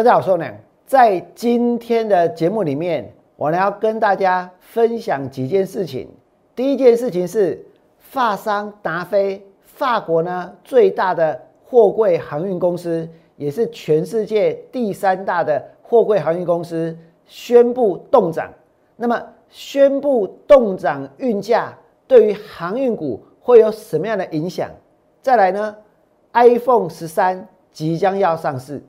[0.00, 0.56] 大家好，我是梁。
[0.86, 6.08] 在今天的节目里面，我呢要跟大家分享几件事情。
[6.56, 7.62] 第一件事情是
[7.98, 16.96] 法商达飞，法国呢最大的货柜航运公司，也是全世界第三大的货柜航运公司，
[17.26, 18.50] 宣布冻涨。
[18.96, 21.76] 那么宣布冻涨运价，
[22.06, 24.70] 对于航运股会有什么样的影响？
[25.20, 25.76] 再来呢
[26.32, 28.82] ，iPhone 十三即将要上市，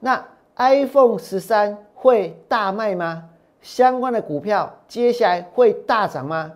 [0.00, 0.20] 那。
[0.56, 3.28] iPhone 十三会大卖吗？
[3.60, 6.50] 相关的股票接下来会大涨吗？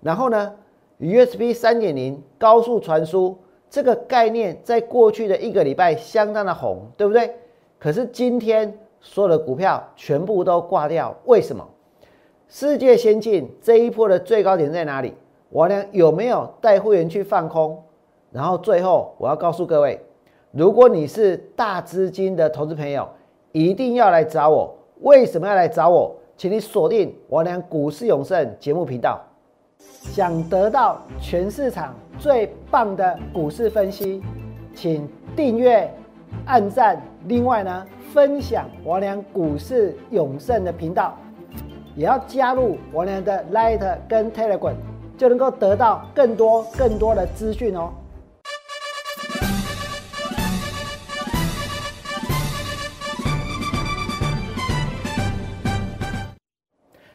[0.00, 0.54] 然后呢
[0.98, 3.36] ？USB 三点零高速传输
[3.68, 7.36] 这个概念，在过去的一个礼拜相当的红，对不对？
[7.78, 8.72] 可是今天
[9.02, 11.68] 所有的股票全部都挂掉，为什么？
[12.48, 15.12] 世界先进这一波的最高点在哪里？
[15.50, 17.82] 我呢有没有带会员去放空？
[18.30, 20.00] 然后最后我要告诉各位，
[20.52, 23.06] 如果你是大资金的投资朋友。
[23.52, 26.16] 一定要来找我，为什么要来找我？
[26.36, 29.20] 请你锁定我俩股市永胜节目频道。
[29.78, 34.22] 想得到全市场最棒的股市分析，
[34.74, 35.88] 请订阅、
[36.46, 41.16] 按赞，另外呢，分享我俩股市永胜的频道，
[41.94, 44.74] 也要加入我俩的 Light 跟 Telegram，
[45.16, 47.90] 就能够得到更多更多的资讯哦。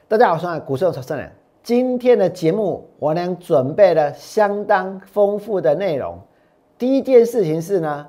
[0.10, 1.30] 大家好，我是股市超人。
[1.62, 6.18] 今天的节目，我俩准备了相当丰富的内容。
[6.78, 8.08] 第一件事情是呢，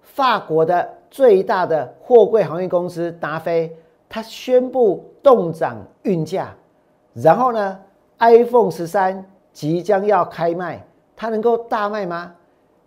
[0.00, 3.76] 法国的最大的货柜航运公司达飞，
[4.08, 6.54] 它宣布动涨运价。
[7.14, 7.76] 然后呢
[8.20, 12.32] ，iPhone 十三即将要开卖，它能够大卖吗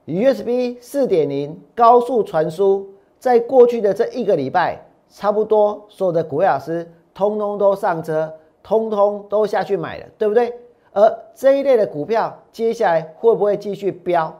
[0.06, 2.88] ？USB 四点零高速传输，
[3.19, 8.31] 在过去的这一个礼拜，差不多所有的股票老师通通都上车。
[8.64, 10.53] 通通都下去买了，对不对？
[10.94, 14.34] 而这一类的股票接下来会不会继续飙？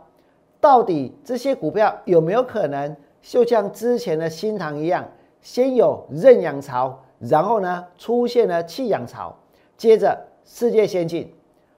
[0.61, 5.06] 到底这些股票有没有可能就像之前的新塘一样，
[5.41, 9.35] 先有认养潮，然后呢出现了弃养潮，
[9.75, 11.33] 接着世界先进，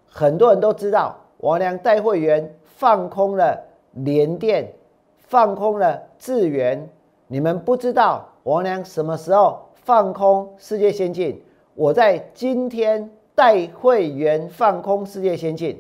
[0.08, 3.60] 很多人都知道，王良带会员放空了
[3.94, 4.72] 联电，
[5.18, 6.88] 放空了智源，
[7.28, 11.42] 你们不知道王良什么时候放空世界先进？
[11.76, 15.78] 我在今天带会员放空世界先进，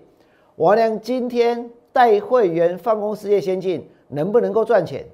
[0.57, 5.05] 王良今天带会员放空世界先进能不能够赚钱？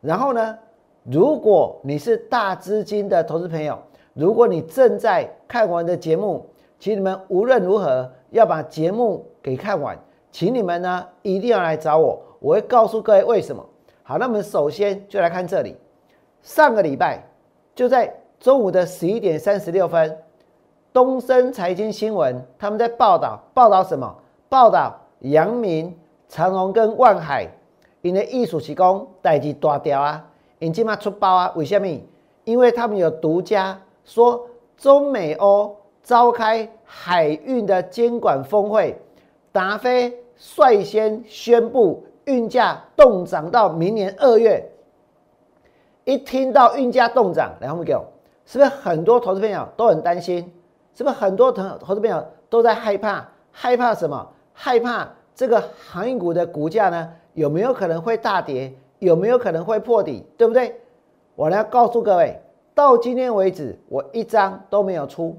[0.00, 0.58] 然后呢，
[1.04, 3.78] 如果你是大资金的投资朋友，
[4.12, 6.44] 如果你正在看完的节目，
[6.80, 9.96] 请你们无论如何要把节目给看完，
[10.32, 13.64] 请你们呢一定要来找我，我会告诉各位为什么。
[14.02, 15.76] 好，那我们首先就来看这里，
[16.42, 17.22] 上个礼拜
[17.72, 20.18] 就在中午的十一点三十六分。
[20.94, 24.14] 东森财经新闻，他们在报道报道什么？
[24.48, 25.92] 报道阳明、
[26.28, 27.48] 长荣跟万海，
[28.00, 30.24] 因为艺术提供代际大掉啊，
[30.60, 31.52] 因今嘛出包啊？
[31.56, 31.88] 为什么？
[32.44, 34.46] 因为他们有独家说，
[34.76, 38.96] 中美欧召开海运的监管峰会，
[39.50, 44.64] 达飞率先宣布运价冻涨到明年二月。
[46.04, 47.92] 一听到运价冻涨，来，我们给，
[48.46, 50.52] 是不是很多投资朋友都很担心？
[50.94, 53.26] 是不是很多投投资朋友都在害怕？
[53.50, 54.26] 害怕什么？
[54.52, 57.12] 害怕这个航运股的股价呢？
[57.34, 58.72] 有没有可能会大跌？
[59.00, 60.24] 有没有可能会破底？
[60.36, 60.80] 对不对？
[61.34, 62.40] 我来告诉各位，
[62.74, 65.36] 到今天为止，我一张都没有出，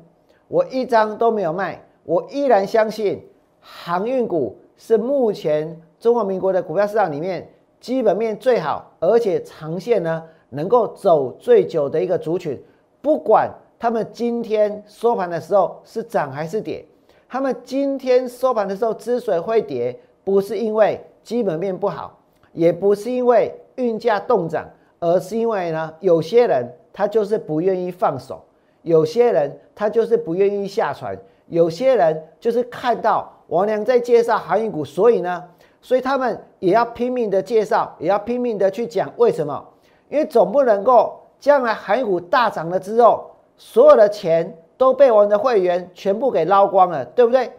[0.50, 3.26] 我一张都没有卖，我依然相信
[3.62, 7.50] 航运股是目前中华民国的股票市场里面
[7.80, 12.62] 基本面最好，而且长线呢能够走最久的一个族群，
[13.02, 13.50] 不管。
[13.86, 16.84] 他们今天收盘的时候是涨还是跌？
[17.30, 22.18] 他们今天收盘的时候之所以会跌，不是因为基本面不好，
[22.52, 24.68] 也不是因为运价动涨，
[25.00, 28.44] 而是因为呢，有些人他就是不愿意放手，
[28.82, 31.16] 有些人他就是不愿意下船，
[31.50, 35.44] 有些人就是看到王良在介绍航运股，所以呢，
[35.80, 39.64] 所以他们也要拼命的介绍，也要拼命的去讲为什么？
[40.10, 43.30] 因为总不能够将来航运股大涨了之后。
[43.58, 47.52] 所有的钱都被我们的会员全部给捞光了，对不对？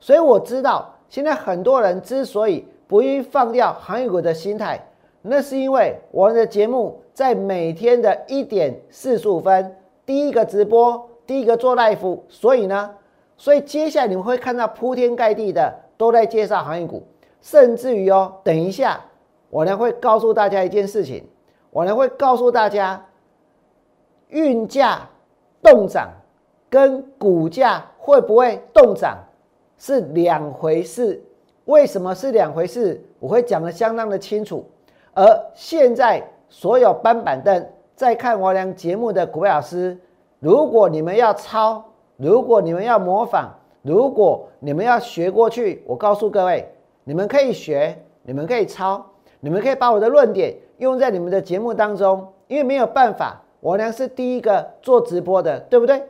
[0.00, 4.80] 所以我知道，现在很多人之所以不愿意放掉航运股的心态，
[5.22, 12.94] 那是因为我们的节目在每天的一点四十五分第一个直播，第一个做 live，所以呢，
[13.36, 17.02] 所以接下来你们会看到铺天盖地的都在介绍航运股，
[17.40, 19.00] 甚至于哦，等一下
[19.50, 21.26] 我呢会告诉大家一件事情。
[21.70, 23.04] 我呢会告诉大家，
[24.28, 25.08] 运价
[25.62, 26.10] 动涨
[26.68, 29.18] 跟股价会不会动涨
[29.78, 31.22] 是两回事。
[31.66, 33.02] 为什么是两回事？
[33.18, 34.64] 我会讲的相当的清楚。
[35.14, 35.24] 而
[35.54, 39.98] 现在所有搬板凳在看我俩节目的股票老师，
[40.38, 41.84] 如果你们要抄，
[42.16, 43.48] 如果你们要模仿，
[43.82, 46.72] 如果你们要学过去，我告诉各位，
[47.04, 49.04] 你们可以学，你们可以抄，
[49.40, 52.26] 你们可以把我的论点用在你们的节目当中。
[52.48, 56.02] 因为没有办法，王良是第一个做直播的，对不对？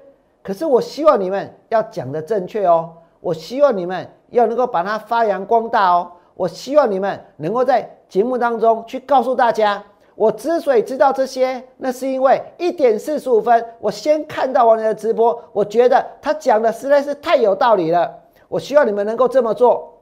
[0.42, 4.06] 可是我希望你们要讲的正确哦，我希望你们。
[4.30, 6.10] 要能够把它发扬光大哦！
[6.34, 9.80] 我希望你们能够在节目当中去告诉大家，
[10.16, 18.12] 我之所以知道这些，那是因为一点四十五分，我先看到王仁的直播，我觉得他讲的实在是太有道理了。
[18.48, 19.94] 我希望你们能够这么做。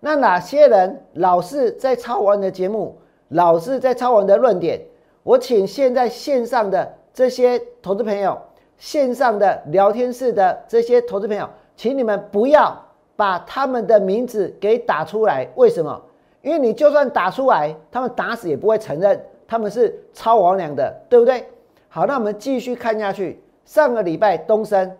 [0.00, 4.82] 那哪些人老是在抄王的节目，老是在抄王的论点？
[5.22, 8.38] 我请现在线上的这些投资朋友，
[8.78, 12.80] 线上的聊天室的这些投资朋友，请你们不要。
[13.14, 16.02] 把他们的名字给打出来，为什么？
[16.40, 21.46] 因为你就算打出来，他们打死也不会承认他们是抄王良的，对不对？
[21.88, 23.40] 好，那我们继续看下去。
[23.64, 24.96] 上个礼拜东升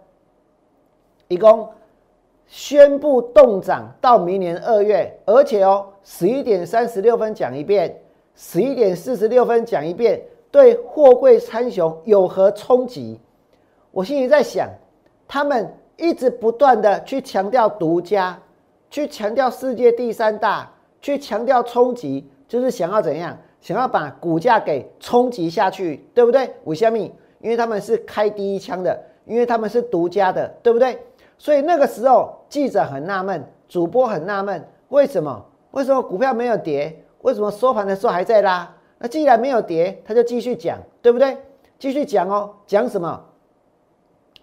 [1.27, 1.69] 一共
[2.47, 7.99] 宣布冻涨到明年二月，而且哦，十一点三十六分讲一遍，
[8.35, 13.21] 十一点四十六分讲一遍，对货柜参雄有何冲击？
[13.91, 14.69] 我心里在想，
[15.29, 15.75] 他们。
[15.99, 18.37] 一直不断的去强调独家，
[18.91, 20.69] 去强调世界第三大，
[21.01, 23.39] 去强调冲击，就是想要怎样？
[23.61, 26.51] 想要把股价给冲击下去，对不对？
[26.65, 30.99] 五虾米，因为他们是开第一枪的，因为他们是独家的，对不对？
[31.39, 35.45] 所以那个时候记者很纳闷，主播很纳闷，为什么？
[35.73, 37.02] 为什么股票没有跌？
[37.23, 38.73] 为什么收盘的时候还在拉？
[38.99, 41.37] 那既然没有跌，他就继续讲，对不对？
[41.79, 43.25] 继续讲哦，讲什么？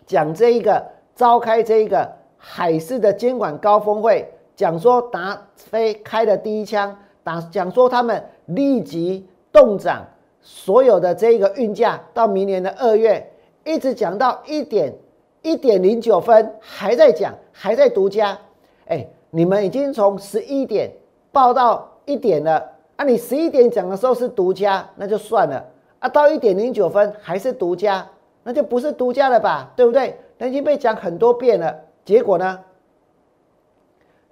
[0.05, 0.83] 讲这一个。
[1.15, 10.07] 召开这一个海事的监管高峰会，讲说达飞开的第一枪，打讲说他们立即动涨
[10.39, 13.33] 所有的这一个运价，到明年的二月，
[13.65, 14.95] 一直讲到一点
[15.41, 18.39] 一点零九分，还在讲，还在独家。
[18.85, 20.89] 哎，你们已经从十一点
[21.33, 25.63] 报到一点了，啊，你十一点讲的时候是独家，那就算了，
[25.99, 28.07] 啊，到一点零九分还是独家，
[28.43, 30.17] 那就不是独家了吧，对不对？
[30.37, 32.59] 那已经被讲很多遍了，结果呢？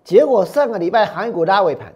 [0.03, 1.94] 结果上个礼拜航运股拉尾盘，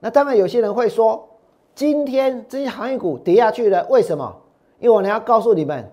[0.00, 1.28] 那当然有些人会说，
[1.74, 4.34] 今天这些航运股跌下去了，为什么？
[4.78, 5.90] 因为我要告诉你们，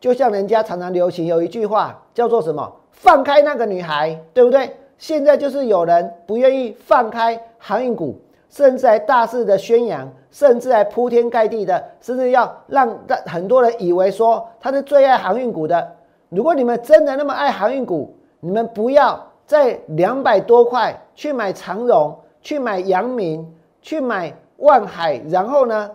[0.00, 2.72] 就像人家常常流行有一句话叫做什么？
[2.92, 4.76] 放开那个女孩，对不对？
[4.96, 15.96] 现在就是有人不愿意放开航运股，甚至还大肆的宣扬，甚至还铺天盖地的，甚至要让让很多人以为说他是最爱航运股的。
[16.30, 25.90] 如果你们真的那么爱航运股，你们不要在两百多块去买长荣，去买阳明，去买万海，然后呢，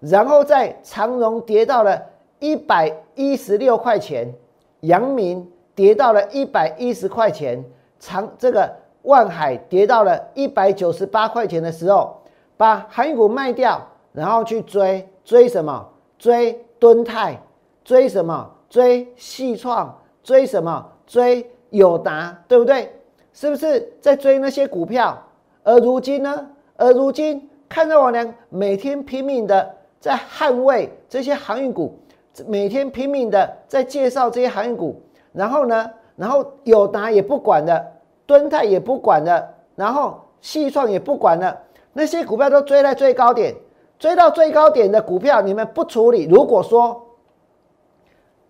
[0.00, 2.02] 然后在长荣跌到了
[2.38, 4.32] 一百一十六块钱，
[4.80, 7.64] 阳明跌到了一百一十块钱，
[7.98, 8.70] 长这个
[9.04, 12.20] 万海跌到了一百九十八块钱的时候，
[12.56, 13.80] 把航运股卖掉，
[14.12, 15.88] 然后去追追什么？
[16.18, 17.40] 追敦泰，
[17.82, 18.50] 追什么？
[18.68, 20.86] 追细创，追什么？
[21.06, 22.92] 追友达，对不对？
[23.32, 25.16] 是不是在追那些股票？
[25.62, 26.46] 而如今呢？
[26.76, 31.98] 而如今看到我娘每天拼命的在捍卫这些航运股，
[32.46, 35.00] 每天拼命的在介绍这些航运股，
[35.32, 35.90] 然后呢？
[36.16, 37.84] 然后友达也不管的，
[38.26, 41.58] 敦泰也不管了，然后细创也不管了，
[41.92, 43.54] 那些股票都追在最高点，
[43.98, 47.00] 追到最高点的股票，你们不处理，如果说。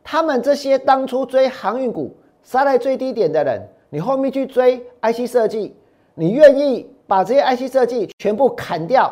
[0.06, 5.74] 他们这些当初追航运股杀在最低点的人，你后面去追 IC 设计，
[6.14, 9.10] 你愿意把这些 IC 设计全部砍掉，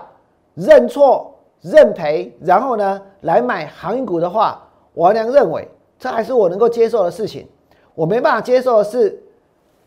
[0.55, 5.67] 认错认赔，然后呢来买航运股的话，我娘认为
[5.99, 7.49] 这还是我能够接受的事情。
[7.95, 9.19] 我没办法接受的是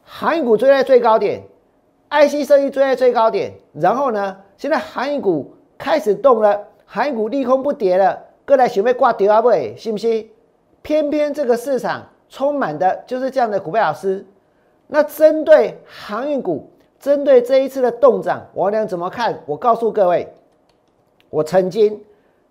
[0.08, 1.42] 航运股追在最高点
[2.12, 9.42] ，IC 设计追在最高点，然后呢现在航运股开始动了，航运股利空不跌了，各来想要挂掉啊？
[9.42, 10.30] 不，信不信？
[10.84, 14.24] 偏偏这个市场充满的就是这样的股票老师。
[14.88, 16.70] 那针对航运股，
[17.00, 19.40] 针对这一次的动涨，我俩怎么看？
[19.48, 20.32] 我告诉各位，
[21.32, 22.00] 我曾经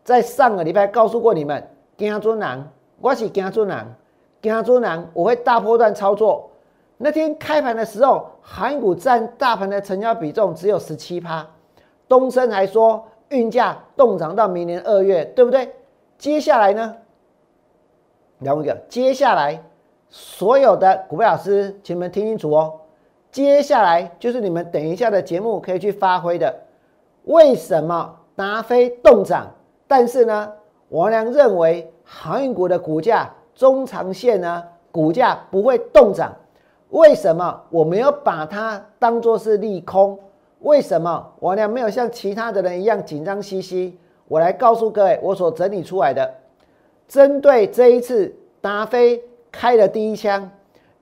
[0.02, 1.64] 在上个礼拜告诉过你们，
[1.96, 2.68] 惊尊难，
[3.00, 3.94] 我是惊尊难，
[4.42, 6.50] 惊尊难，我会大波段操作。
[6.96, 11.46] 那天开盘的时候，航运股占大盘的成交比重只有十七趴。
[12.06, 15.74] 东升还说运价动涨到明年二月，对不对？
[16.18, 16.94] 接下来呢？
[18.38, 19.60] 两位个，接下来
[20.08, 22.80] 所有的股票老师，请你们听清楚哦。
[23.32, 26.54] 接下来就是你们等一下的节目可以去发挥的。
[27.24, 29.50] 为什么达飞动涨？
[29.88, 30.52] 但是呢，
[30.90, 36.32] 王良认为航运股的股价中长线呢，股价不会动涨。
[36.94, 40.16] 为什么我没有把它当做是利空？
[40.60, 43.98] 为什么王良没有像其他的人一样紧张兮兮？
[44.28, 46.32] 我来告诉各位，我所整理出来的。
[47.08, 49.20] 针对这一次达飞
[49.50, 50.48] 开的第一枪，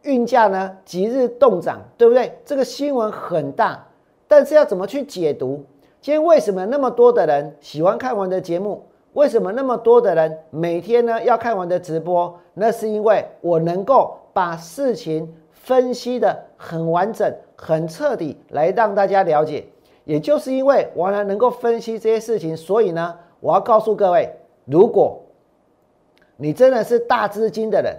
[0.04, 2.38] 运价呢即日动涨，对不对？
[2.42, 3.87] 这个新闻很大，
[4.26, 5.62] 但是要怎么去解读？
[6.00, 8.82] 今天为什么那么多的人喜欢看完的节目？
[9.12, 12.34] 为什么那么多的人每天呢要看完的直播？
[12.54, 15.30] 那是因为我能够把事情
[15.62, 19.64] 分析的很完整、很彻底，来让大家了解。
[20.04, 24.28] 也就是因为我呢能够分析这些事情，所以呢，我要告诉各位，
[24.64, 25.21] 如果
[26.37, 27.97] 你真的是大资金的人，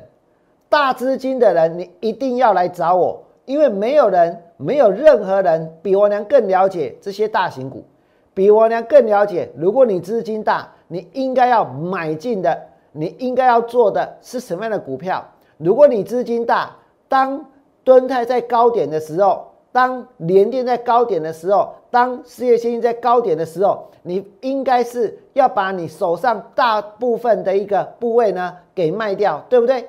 [0.67, 7.85] 大资金的人，你一定要来找我，因为没有人，没有任何人比我娘更了解这些大型股，
[8.33, 9.49] 比我娘更了解。
[9.55, 15.25] 如果你资金大，你应该要买进的，你应该要做的是什么样的股票？
[15.57, 16.75] 如果你资金大，
[17.07, 17.45] 当
[17.83, 19.47] 敦泰在高点的时候。
[19.71, 29.83] 当联电在高点的时候，当事业线在高点的时候，你应该是要把你手上大部分的一个部位呢给卖掉，对不对？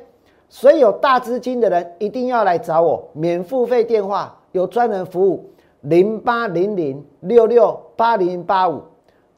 [0.48, 5.50] 所以有大资金的人一定要来找我，免付费电话有专人服务，
[5.82, 8.80] 零八零零六六八零八五。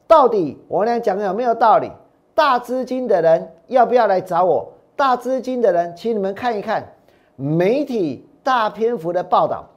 [0.07, 1.91] 到底我俩讲的有没有道理？
[2.33, 4.71] 大资金的人要不要来找我？
[4.95, 6.93] 大资金的人，请你们看一看
[7.35, 9.67] 媒体大篇幅的报道。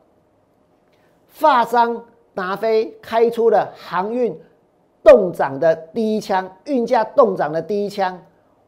[1.26, 4.40] 发商达飞开出了航运
[5.02, 8.16] 动涨的第一枪，运价动涨的第一枪。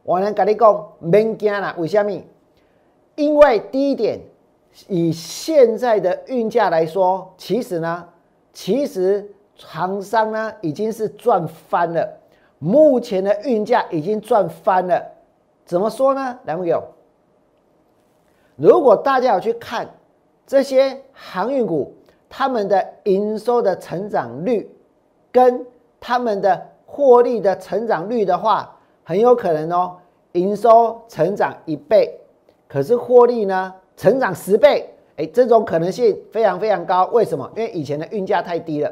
[0.03, 1.73] 我能跟你讲，免惊啦。
[1.77, 2.21] 为什么？
[3.15, 4.19] 因为第一点，
[4.89, 8.05] 以现在的运价来说，其实呢，
[8.51, 12.05] 其实航商呢已经是赚翻了。
[12.59, 15.01] 目前的运价已经赚翻了。
[15.63, 16.37] 怎么说呢？
[16.43, 16.83] 两位友，
[18.63, 19.89] 如果大家有去看
[20.47, 21.93] 这些航运股。
[22.35, 24.67] 他们的营收的成长率
[25.31, 25.63] 跟
[25.99, 29.97] 他们的获利的成长率的话，很有可能哦，
[30.31, 32.11] 营收成长一倍，
[32.67, 37.05] 可是获利呢成长十倍，哎，这种可能性非常非常高。
[37.13, 37.47] 为什么？
[37.55, 38.91] 因为以前的运价太低了，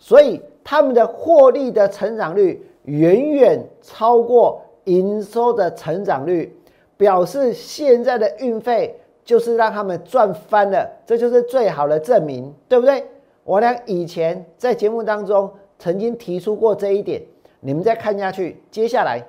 [0.00, 6.52] 所以他们的获利的成长率远远超过营收的成长率，
[6.96, 8.98] 表示现在的运费。
[9.24, 13.06] 就是让他们赚翻了，这就是最好的证明，对不对？
[13.44, 17.22] 我俩以前在节目当中曾经提出过这一点，
[17.60, 19.24] 你们再看下去，接下来，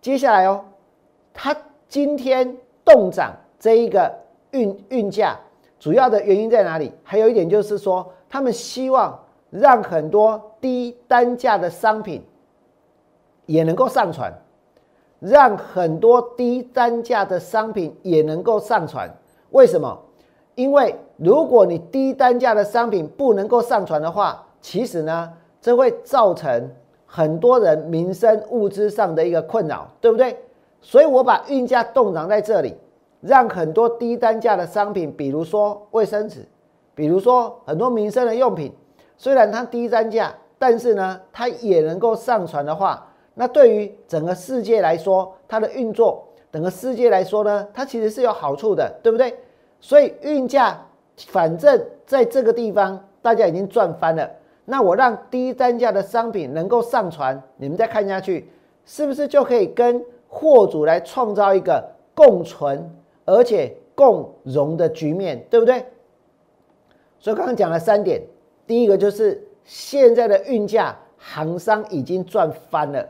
[0.00, 0.64] 接下来哦，
[1.34, 1.56] 它
[1.88, 4.14] 今天动涨这一个
[4.52, 5.38] 运运价，
[5.78, 6.92] 主要的原因在哪里？
[7.02, 9.18] 还有一点就是说，他们希望
[9.50, 12.22] 让很多低单价的商品
[13.46, 14.32] 也能够上传。
[15.18, 19.10] 让很多低单价的商品也能够上传，
[19.50, 19.98] 为什么？
[20.54, 26.70] 因为如果你低单价的商品不能够上传的话，其实呢，这会造成
[27.06, 30.36] 很多人民生物资上的一个困扰，对不对？
[30.80, 32.74] 所以我把运价动涨在这里，
[33.20, 36.46] 让很多低单价的商品，比如说卫生纸，
[36.94, 38.72] 比如说很多民生的用品，
[39.16, 43.06] 虽然它低单价，但是呢，它也能够上传的话。
[43.38, 49.36] 那对于整个世界来说，它的运作，整个世界来说呢，它其实是有好处的，对不对？
[49.78, 50.80] 所以运价，
[51.28, 54.28] 反正在这个地方大家已经赚翻了。
[54.64, 58.50] 那我让低单价的商品能够上传，你们再看下去，
[58.86, 62.90] 是不是就可以跟货主来创造一个共存
[63.26, 65.84] 而且共荣的局面，对不对？
[67.18, 68.22] 所以刚刚讲了三点，
[68.66, 73.06] 第一个就是现在的运价，行商已经赚翻了。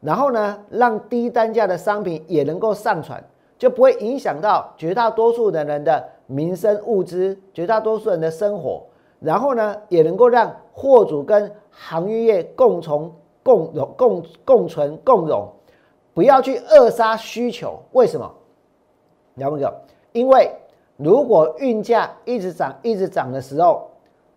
[0.00, 3.22] 然后呢，让低单价的商品也能够上传，
[3.58, 8.84] 就不会影响到绝大多数的人的民生物资，绝大多数人的生活。
[9.18, 13.10] 然后呢，也能够让货主跟航运业共存、
[13.42, 15.48] 共荣、共共存、共荣，
[16.14, 17.82] 不要去扼杀需求。
[17.90, 18.32] 为什么？
[19.34, 19.80] 了解个？
[20.12, 20.54] 因为
[20.96, 23.90] 如果运价一直涨、一直涨的时候，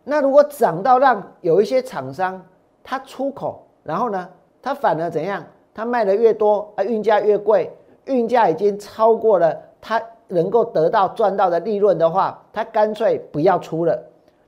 [0.03, 2.43] 那如果涨到让有一些厂商
[2.83, 4.27] 他出口，然后呢？
[4.61, 5.43] 它反而怎样？
[5.73, 7.71] 它卖的越多，啊，运价越贵，
[8.05, 13.97] 运价已经超过了它能够得到赚到的利润的话，它干脆不要出了，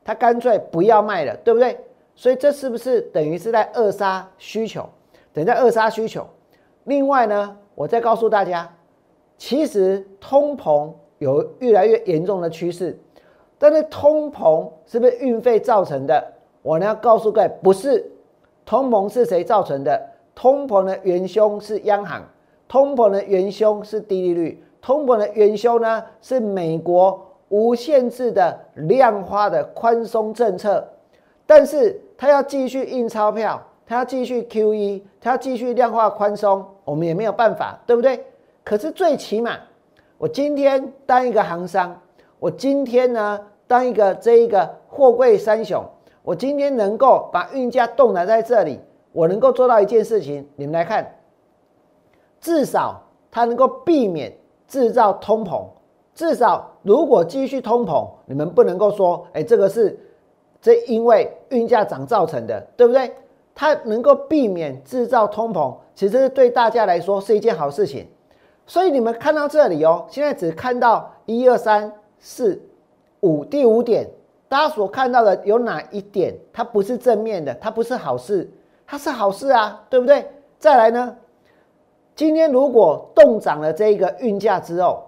[0.03, 1.77] 它干脆不要卖了，对不对？
[2.13, 4.87] 所以这是不是等于是在扼杀需求？
[5.31, 6.27] 等在扼杀需求。
[6.83, 8.69] 另外呢，我再告诉大家，
[9.37, 12.99] 其实通膨有越来越严重的趋势，
[13.57, 16.33] 但是通膨是不是运费造成的？
[16.61, 18.11] 我呢要告诉各位，不是。
[18.65, 20.09] 通膨是谁造成的？
[20.35, 22.23] 通膨的元凶是央行，
[22.67, 30.83] 通膨的元凶是低利率，通膨的元凶呢是美国无限制的量化的宽松政策。
[31.45, 38.25] 但是他要继续印钞票，他要继续 QE，他要继续量化宽松，我们也没有办法，对不对？
[38.63, 39.57] 可是最起码，
[40.17, 41.95] 我今天当一个行商，
[42.39, 45.85] 我今天呢当一个这一个货柜三雄，
[46.23, 48.79] 我今天能够把运价冻在在这里，
[49.11, 51.15] 我能够做到一件事情，你们来看，
[52.41, 54.35] 至少它能够避免
[54.67, 55.65] 制造通膨，
[56.15, 59.99] 至少如果继续通膨，你们不能够说，哎，这个是。
[60.61, 63.11] 这因为运价涨造成的，对不对？
[63.53, 68.07] 它能够避免制造通膨，其实对大家来说是一件好事情。
[68.65, 72.61] 所以你们看到这里哦，现在只看到一二三四
[73.19, 74.09] 五第五点，
[74.53, 76.31] 大家所看到的有哪一点？
[76.53, 78.47] 它不是正面的，它不是好事，
[78.85, 80.29] 它是好事啊，对不对？
[80.59, 81.17] 再来呢，
[82.15, 85.05] 今天如果动涨了这一个运价之后，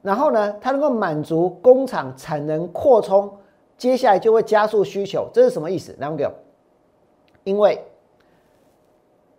[0.00, 3.30] 然后呢，它能够满足工厂产能扩充。
[3.76, 5.94] 接下来就会加速需求，这是什么意思？
[5.98, 6.32] 来，我
[7.44, 7.84] 因为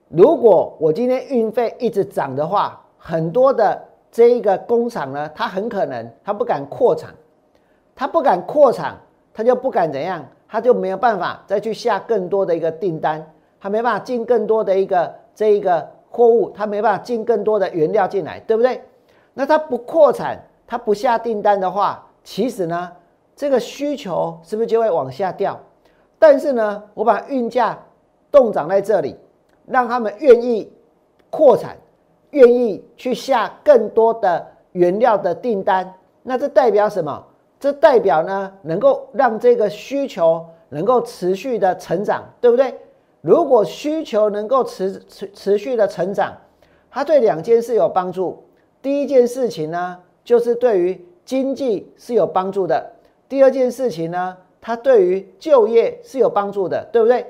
[0.08, 7.16] 如果我今天运费一直涨的话，很多的这一个工厂呢，它很可能它不敢扩产，
[7.96, 8.96] 它不敢扩产，
[9.38, 13.24] 他就不敢怎样，他就没有办法再去下更多的一个订单，
[13.62, 18.82] 他没办法进更多的一个这一个货物，他没办法进更多的原料进来，对不对？
[19.36, 22.92] 那他不扩产，他不下订单的话，其实呢？
[23.36, 25.60] 这个需求是不是就会往下掉？
[26.18, 27.78] 但是呢，我把运价
[28.32, 29.16] 动涨在这里，
[29.68, 30.74] 让他们愿意
[31.30, 31.78] 扩产，
[32.32, 35.94] 愿意去下更多的原料的订单。
[36.24, 37.24] 那这代表什么？
[37.60, 42.76] 这代表呢，能够让这个需求能够持续的成长，对不对？
[43.22, 46.38] 如果需求能够持持持续的成长，
[46.90, 48.44] 它对两件事有帮助。
[48.82, 52.92] 第一件事情呢，就是对于经济是有帮助的。
[53.28, 57.26] 第二件事情呢，它对于就业是有帮助的，对不对？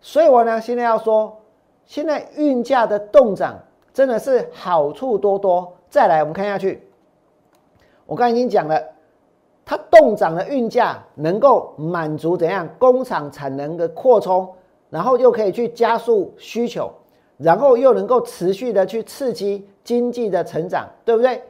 [0.00, 1.40] 所以我呢现在要说，
[1.86, 3.58] 现在运价的动涨
[3.92, 5.72] 真的是好处多多。
[5.88, 6.86] 再来，我们看下去，
[8.06, 8.80] 我刚才已经讲了，
[9.70, 14.48] 它动涨的运价能够满足怎样工厂产能的扩充，
[14.88, 16.90] 然后又可以去加速需求，
[17.36, 21.40] 然后又能够持续的去刺激经济的成长，对不对？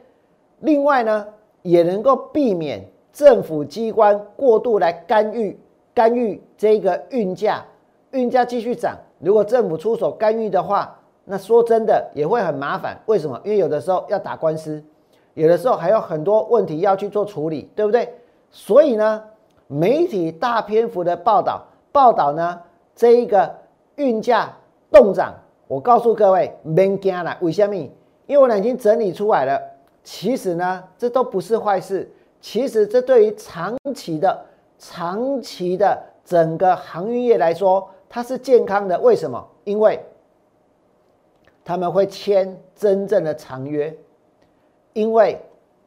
[0.59, 1.25] 另外呢，
[1.63, 2.87] 也能够避免。
[3.11, 5.59] 政府机关过度来干预，
[5.91, 7.65] 干预这个运价，
[8.11, 8.95] 运价继续涨。
[9.17, 12.95] 如果政府出手干预的话，那说真的也会很麻烦。
[13.07, 13.41] 为什么？
[13.43, 14.81] 因为有的时候要打官司，
[15.33, 18.13] 有的时候还有很多问题要去做处理，对不对？
[18.49, 19.23] 所以呢，
[19.67, 22.61] 媒体大篇幅的报道，报道呢
[22.95, 23.53] 这一个
[23.95, 24.51] 运价
[24.91, 25.33] 动涨。
[25.67, 27.73] 我告诉各位，别惊了，为什么？
[28.27, 29.61] 因为我已经整理出来了。
[30.03, 32.11] 其实呢，这都不是坏事。
[32.41, 34.45] 其实这对于长期的、
[34.77, 38.99] 长期的整个航运业来说，它是健康的。
[38.99, 39.47] 为什么？
[39.63, 40.03] 因为
[41.63, 43.95] 他们会签真正的长约。
[44.93, 45.39] 因为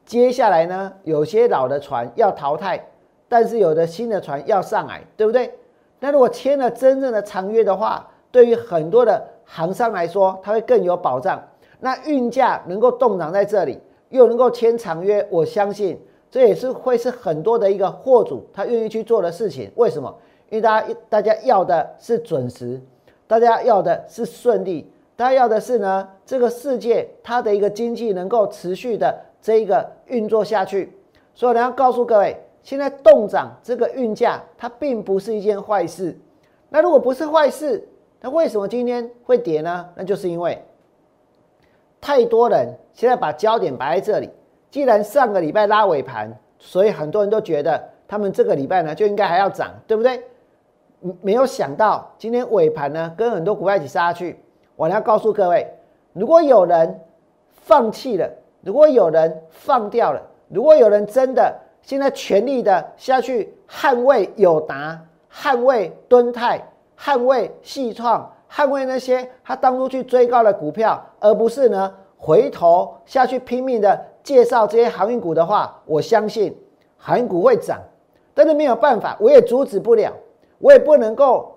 [0.05, 2.83] 接下来呢，有些老的船要淘汰，
[3.27, 5.53] 但是有的新的船要上来，对不对？
[5.99, 11.41] 那如果签了真正的长约的话，对于很多的航商来说，它会更有保障。
[11.79, 15.99] 那运价能够动涨在这里，又能够签长约，我相信。
[16.31, 20.13] 这也是会是很多的一个货主他愿意去做的事情，为什么？
[20.49, 22.81] 因为大家大家要的是准时，
[23.25, 30.91] 大家要的是顺利，他要的是呢这个世界它的一个经济能够持续的这一个运作下去。
[31.33, 36.17] 所以我要告诉各位，现在动涨这个运价它并不是一件坏事。
[36.69, 37.87] 那如果不是坏事，
[38.21, 39.89] 那为什么今天会跌呢？
[39.95, 40.61] 那就是因为
[42.01, 44.29] 太多人现在把焦点摆在这里。
[44.69, 50.21] 既然上个礼拜拉尾盘，所以很多人都觉得他们这个礼拜呢就应该还要涨，对不对？
[51.21, 54.39] 没有想到今天尾盘呢跟很多股票一起杀去。
[54.75, 55.67] 我要告诉各位，
[56.13, 56.99] 如果有人
[57.51, 58.29] 放弃了，
[58.61, 64.99] 如果有人放掉了，如果有人真的现在全力的下去捍卫友达、
[65.31, 66.61] 捍卫敦泰、
[66.99, 74.05] 捍卫细创、捍卫那些他当初去追高的股票，而不是呢回头下去拼命的。
[74.25, 76.51] 介绍这些航运股的话，我相信
[76.97, 77.79] 航运股会涨，
[78.33, 80.11] 但是没有办法，我也阻止不了，
[80.57, 81.54] 我也不能够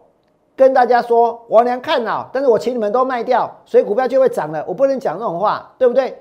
[0.58, 4.64] 跟大家说王良看好，但是我请你们都卖掉，所以股票就会涨了。
[4.66, 6.20] 我不能讲这种话，对不对？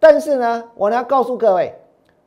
[0.00, 1.72] 但是呢，我要告诉各位，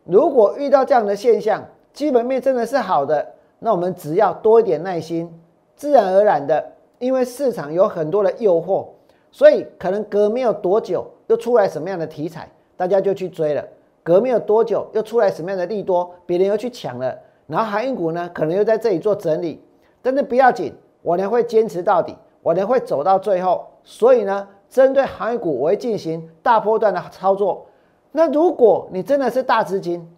[0.06, 3.28] 如果遇到这样的现象，基本面真的是好的，
[3.60, 5.30] 那我们只要多一点耐心，
[5.76, 6.66] 自然而然的，
[6.98, 8.86] 因为市场有很多的诱惑，
[9.30, 13.62] 所以可能隔没有多久又出来什么样的题材，大家就去追了。
[14.02, 17.14] 隔没有多久又出来什么样的利多，别人又去抢了，
[17.48, 19.62] 然后航运股呢，可能又在这里做整理，
[20.02, 20.74] 但是不要紧。
[21.04, 27.66] 我呢会坚持到底，我呢会走到最后，所以呢，针对行业股我会进行大波段的操作。
[28.12, 30.10] 那如果你真的是大资金，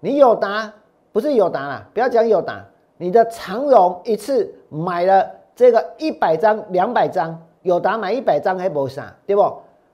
[0.00, 0.72] 你有答
[1.12, 2.64] 不是有答啦，不要讲有答，
[2.96, 9.42] 你的长荣一次买了这个一百张、两百张，有答买一百张还无啥，对不？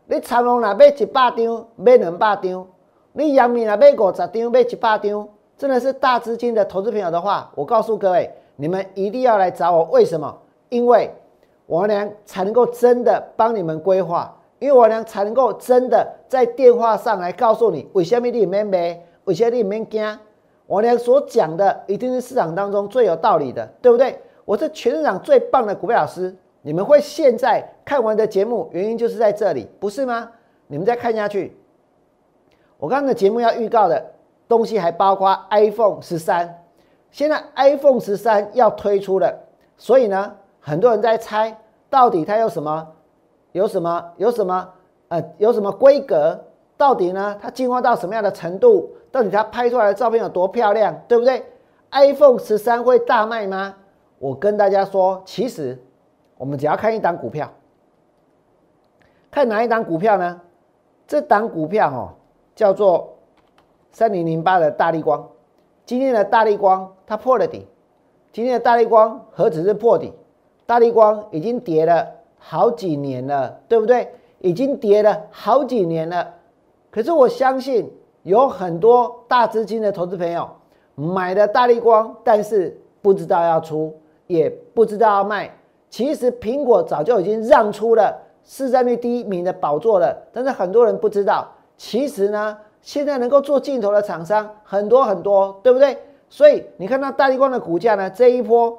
[0.07, 2.65] 你长荣若买一百张，买两百张；
[3.13, 8.31] 你阳明若买五十张，买一百张，真的是大资金的投资朋友的话，我告诉各位。
[8.57, 10.39] 你们一定要来找我，为什么？
[10.69, 11.11] 因为
[11.67, 20.19] 我娘才能够真的帮你们规划，因为我娘才能够真的在电话上来告诉你，为什么你免买，为什么你免惊。
[20.67, 24.19] 我娘所讲的一定是市场当中最有道理的，对不对？
[24.45, 30.31] 我是全市场最棒的股票老师，你们会现在看完的节目，原因就是在这里，不是吗？
[30.67, 31.57] 你们再看下去，
[32.79, 34.13] 我刚刚的节目要预告的
[34.49, 36.64] 东西还包括 iPhone 十三。
[37.15, 39.33] 现在 iPhone 十三要推出了，
[39.77, 41.57] 所以呢，很多人在猜
[41.89, 42.89] 到底它有什么，
[43.53, 44.69] 有什么，有什么，
[45.07, 46.37] 呃，有什么规格？
[46.77, 48.91] 到底呢，它进化到什么样的程度？
[49.13, 51.45] 到底它拍出来的照片有多漂亮，对不对
[51.93, 53.77] ？iPhone 十三会大卖吗？
[54.19, 55.81] 我跟大家说，其实
[56.37, 57.49] 我们只要看一档股票，
[59.31, 60.41] 看哪一档股票呢？
[61.07, 62.11] 这档股票哦，
[62.57, 63.15] 叫做
[63.93, 65.25] 三零零八的大力光。
[65.87, 67.67] 今天的大力光它破了底，
[68.33, 70.13] 今天的大力光何止是破底，
[70.65, 72.07] 大力光已经跌了
[72.39, 74.09] 好几年了，对不对？
[74.41, 76.27] 已经跌了好几年了。
[76.91, 77.91] 可是我相信
[78.23, 80.49] 有很多大资金的投资朋友
[80.95, 83.95] 买的大力光，但是不知道要出，
[84.27, 85.55] 也不知道要卖。
[85.91, 92.57] 其实苹果早就已经让出了市占率第一名的宝座了，但是很多人不知道，其实呢。
[92.85, 95.97] 现在能够做镜头的厂商很多很多，对不对？
[96.29, 98.79] 所以你看到大力光的股价呢，这一波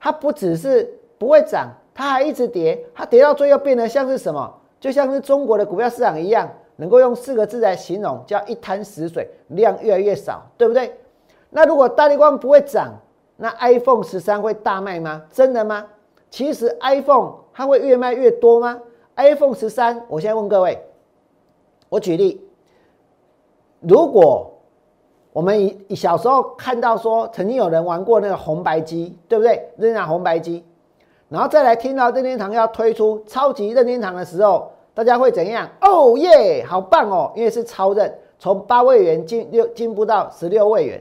[0.00, 4.50] 它不只是不会涨，它还一直跌，它跌到最后变得像是什么？
[4.80, 10.98] 就像是中国的股票市场一样，能够用四个字来形容，叫一滩死水，量越来越少，对不对？
[11.50, 12.94] 那如果大力光不会涨，
[13.36, 15.22] 那 iPhone 十三会大卖吗？
[15.30, 15.84] 真的吗？
[16.30, 18.80] 其实 iPhone 它会越卖越多吗
[19.16, 20.78] ？iPhone 十三，我现在问各位，
[21.90, 22.45] 我举例。
[23.88, 24.52] 如果
[25.32, 29.68] 我们以小时候看到说，曾经有人玩过那个红白机，对不对？
[29.76, 30.64] 任天堂红白机，
[31.28, 35.68] 然后再来听到任天堂要推出超级任天堂的时候，大家会怎样？
[35.80, 37.30] 哦耶，好棒哦！
[37.36, 41.00] 因为是超任，从八位元进六进步到十六位元。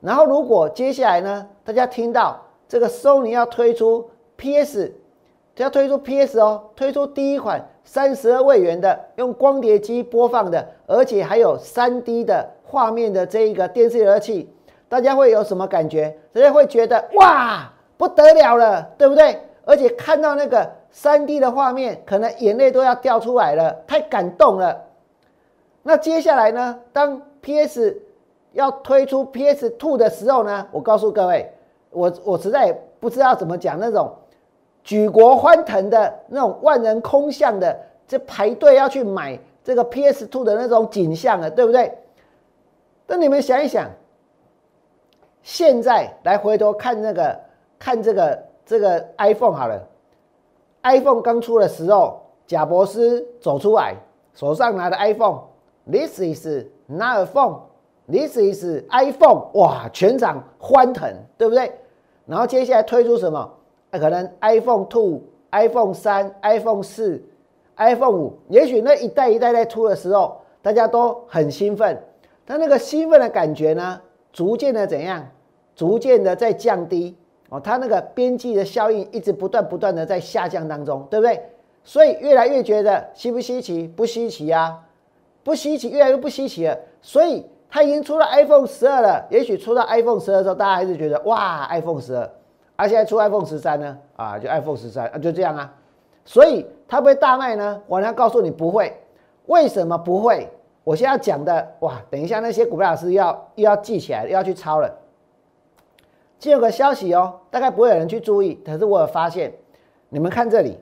[0.00, 4.92] 然后如果接下来呢，大家听到这个 Sony 要推出 PS。
[5.56, 14.52] 要推出 PS 哦，推出第一款三十二位元的用光碟机播放的，而且还有三 D 的画面的这一个电视游乐器，
[14.88, 16.18] 大家会有什么感觉？
[16.32, 19.40] 大家会觉得哇不得了了，对不对？
[19.64, 24.82] 而且看到那个三 D 的画面，可能眼泪都要掉出来了，太感动了。
[25.82, 26.78] 那接下来呢？
[26.92, 27.96] 当 PS
[28.52, 30.66] 要推出 PS Two 的时候呢？
[30.72, 31.52] 我告诉各位，
[31.90, 34.12] 我我实在不知道怎么讲那种。
[34.86, 41.92] 举国欢腾的那种万人空巷的，这排队要去买这个 PS Two 的那种景象了，对不对？
[43.08, 43.90] 那你们想一想，
[45.42, 47.36] 现在来回头看那个
[47.80, 49.82] 看这个这个 iPhone 好了
[50.84, 53.96] ，iPhone 刚出的时候，贾博士走出来，
[54.34, 56.46] 手上拿的 iPhone，This is
[56.86, 61.72] not a phone，This is iPhone，哇，全场欢腾，对不对？
[62.24, 63.52] 然后接下来推出什么？
[63.98, 67.22] 可能 iPhone Two、iPhone 三、iPhone 四、
[67.76, 72.02] iPhone 五，也许那一代一代在出的时候，大家都很兴奋。
[72.44, 74.00] 但那个兴奋的感觉呢，
[74.32, 75.26] 逐渐的怎样？
[75.74, 77.14] 逐渐的在降低
[77.50, 77.60] 哦。
[77.60, 81.40] 它那个边际的效应一直不断不断的在下降当中，对不对？
[81.84, 83.86] 所以越来越觉得稀不稀奇？
[83.86, 84.82] 不稀奇啊，
[85.44, 86.78] 不稀奇，越来越不稀奇了。
[87.02, 89.26] 所以它已经出了 iPhone 十二了。
[89.30, 92.30] 也许出到 iPhone 十二的时候，大家还是觉得哇，iPhone 十二。
[92.76, 93.98] 而现在出 iPhone 十三呢？
[94.16, 95.72] 啊，就 iPhone 十三啊，就这样啊。
[96.24, 97.82] 所以它不会大卖呢？
[97.86, 98.94] 我要告诉你不会。
[99.46, 100.48] 为什么不会？
[100.84, 104.92] 我现在讲的哇，等一下那些股票老师要又要记起来，又要去抄了。
[106.38, 109.52] 今有个消息哦，大概不会有人去注意，可是我有发现，
[110.08, 110.78] 你们看这里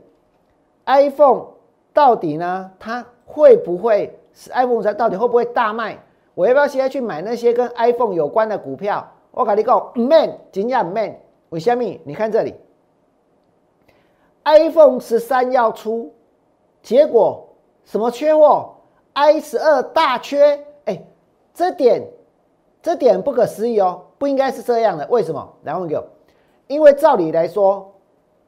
[0.86, 1.46] ，iPhone
[1.92, 2.70] 到底呢？
[2.78, 4.96] 它会不会是 iPhone 三？
[4.96, 5.98] 到底会不会大卖？
[6.34, 9.06] 我要不要现在去买那些跟 iPhone 有关的股票？
[9.30, 11.14] 我跟你讲，man，真正 man。
[11.54, 11.84] 为什么？
[12.02, 12.52] 你看这里
[14.42, 16.12] ，iPhone 十三要出，
[16.82, 17.48] 结果
[17.84, 18.74] 什么缺货
[19.12, 20.66] ？i 十二大缺。
[20.86, 21.00] 哎，
[21.54, 22.02] 这点，
[22.82, 24.02] 这点不可思议哦。
[24.18, 25.48] 不应该是这样的，为什么？
[25.62, 26.04] 来问给我，
[26.66, 27.94] 因为照理来说，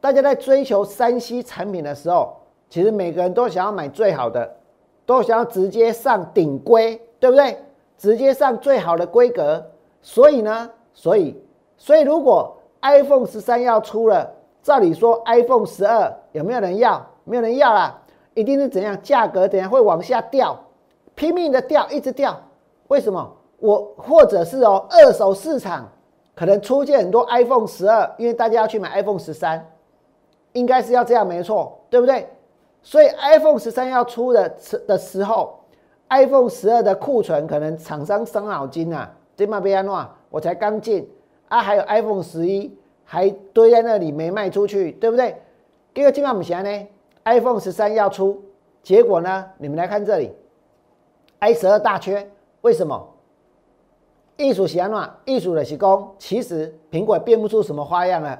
[0.00, 2.36] 大家在追求三 C 产品的时候，
[2.68, 4.56] 其实每个人都想要买最好的，
[5.06, 7.56] 都想要直接上顶规，对不对？
[7.96, 9.64] 直接上最好的规格。
[10.02, 11.40] 所以呢，所以，
[11.76, 14.30] 所以如果 iPhone 十三要出了，
[14.62, 17.04] 照理说 iPhone 十二有没有人要？
[17.24, 17.98] 没有人要啦，
[18.34, 19.00] 一定是怎样？
[19.02, 20.56] 价格怎样会往下掉，
[21.14, 22.40] 拼命的掉，一直掉。
[22.88, 23.36] 为什么？
[23.58, 25.88] 我或者是哦，二手市场
[26.34, 29.66] 可能出现很多 iPhone 十二，因为大家要去买 iPhone 十三，
[30.52, 32.28] 应该是要这样没错，对不对？
[32.82, 35.58] 所以 iPhone 十三要出的时的时候
[36.10, 41.10] ，iPhone 十二的库存可能厂商伤脑筋啊，这嘛别安诺，我才刚进
[41.48, 45.36] 啊，还有 iPhone 十一还堆在那里没卖出去，对不对？
[45.94, 46.86] 第二个今晚我们想呢
[47.24, 48.42] ，iPhone 十三要出，
[48.82, 50.32] 结果呢，你们来看这里
[51.38, 52.28] ，i 十二大缺，
[52.62, 53.08] 为什么？
[54.36, 55.14] 艺术喜欢嘛？
[55.24, 58.38] 艺术的是工，其实苹果变不出什么花样了，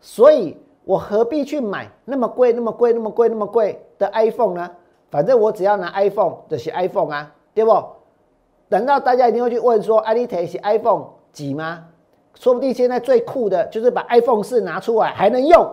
[0.00, 4.70] 所以我何必去买那么贵、那么贵、那么贵、那么贵的 iPhone 呢？
[5.08, 7.70] 反正我只要拿 iPhone 就是 iPhone 啊，对不？
[8.68, 11.84] 等到大家一定会去问说，阿里台是 iPhone 几吗？
[12.38, 15.68] 说不定现在最酷的就是把 iPhone 四拿出来还能用，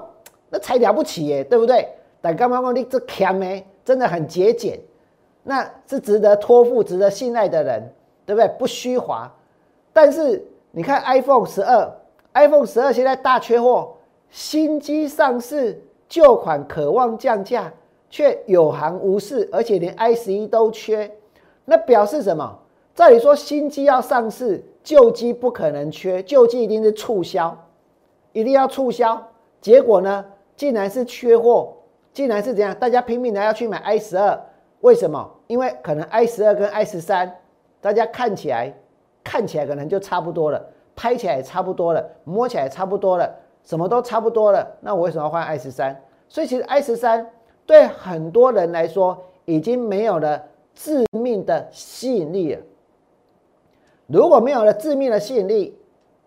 [0.49, 1.87] 那才了不起耶，对不对？
[2.21, 4.79] 但刚刚说你这强没，真的很节俭，
[5.43, 7.93] 那是值得托付、值得信赖的人，
[8.25, 8.47] 对不对？
[8.57, 9.31] 不虚华。
[9.91, 11.91] 但是你看 iPhone 十二
[12.33, 13.93] ，iPhone 十二现在大缺货，
[14.29, 17.71] 新机上市，旧款渴望降价，
[18.09, 21.11] 却有行无市，而且连 i 十一都缺，
[21.65, 22.57] 那表示什么？
[22.95, 27.57] 照理说新机要上市，旧机不可能缺，旧机一定是促销，
[28.31, 29.25] 一定要促销。
[29.61, 31.73] 结果呢，竟然是缺货，
[32.11, 32.75] 竟然是怎样？
[32.75, 34.39] 大家拼命的要去买 i 十二，
[34.81, 35.31] 为什么？
[35.47, 37.39] 因为可能 i 十二跟 i 十三，
[37.81, 38.73] 大家看起来。
[39.25, 40.61] 看起来可能就差不多了，
[40.97, 44.69] 拍起来也差不多了，摸起来也差不多了，什么都差不多了。
[44.81, 45.97] 那我为什么要换 i 十三？
[46.27, 47.25] 所以其实 i 十三
[47.65, 50.43] 对很多人来说已经没有了
[50.75, 52.61] 致命的吸引力了。
[54.07, 55.77] 如果没有了致命的吸引力，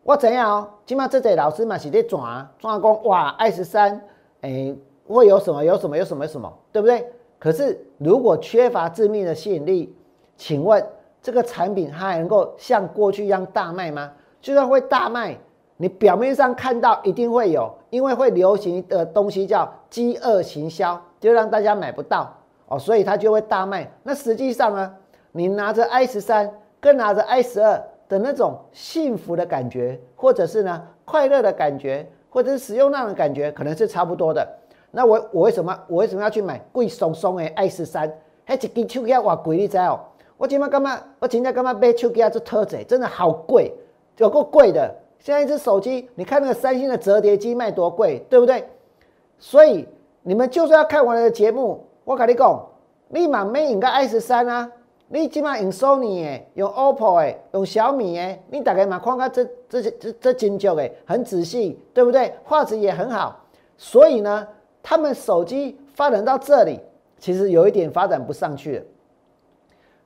[0.03, 0.69] 我怎样哦？
[0.87, 4.01] 起码这些老师嘛是在转转工哇，i 十三
[4.41, 4.75] 哎
[5.07, 7.07] 会有什么有什么有什么什么，对不对？
[7.39, 9.95] 可是如果缺乏致命的吸引力，
[10.37, 10.85] 请问？
[11.23, 14.12] 这个产品它还能够像过去一样大卖吗？
[14.41, 15.37] 就算会大卖，
[15.77, 22.33] 你表面上看到一定会有，因为会流行的东西叫饥饿行销，就让大家买不到
[22.69, 23.91] 哦，所以它就会大卖。
[24.05, 24.95] 那实际上呢，
[25.33, 26.49] 你拿着 i 十三
[26.81, 34.47] 跟拿着 i 十二的那种幸福的感觉，或者是呢快乐的感觉，或者是使用那种感觉，可能是差不多的。
[34.91, 38.12] 那我我为什么我为什么要去买贵松松的 i 十三？
[38.45, 39.99] 还一支手机要贵，你知哦？
[40.37, 41.03] 我今麦干嘛？
[41.19, 42.31] 我今天干嘛买手机啊？
[42.31, 43.75] 这特贼真的好贵，
[44.19, 44.95] 有够贵的。
[45.19, 48.65] 现在一只手机，你看那个三星的折叠机卖多贵，对不对？
[49.39, 49.89] 所以
[50.23, 52.67] 你们就算要看我的节目，我跟你讲，
[53.09, 54.71] 立马没用个 i 十三啊！
[55.09, 62.35] 你起码用 Sony 诶，用 OPPO 诶，用小米诶，你大概嘛看看这这这这精究诶，很仔细，对不对？
[62.42, 63.45] 画质也很好。
[63.77, 64.47] 所以呢，
[64.83, 66.81] 他们手机发展到这里，
[67.19, 68.85] 其实有一点发展不上去了。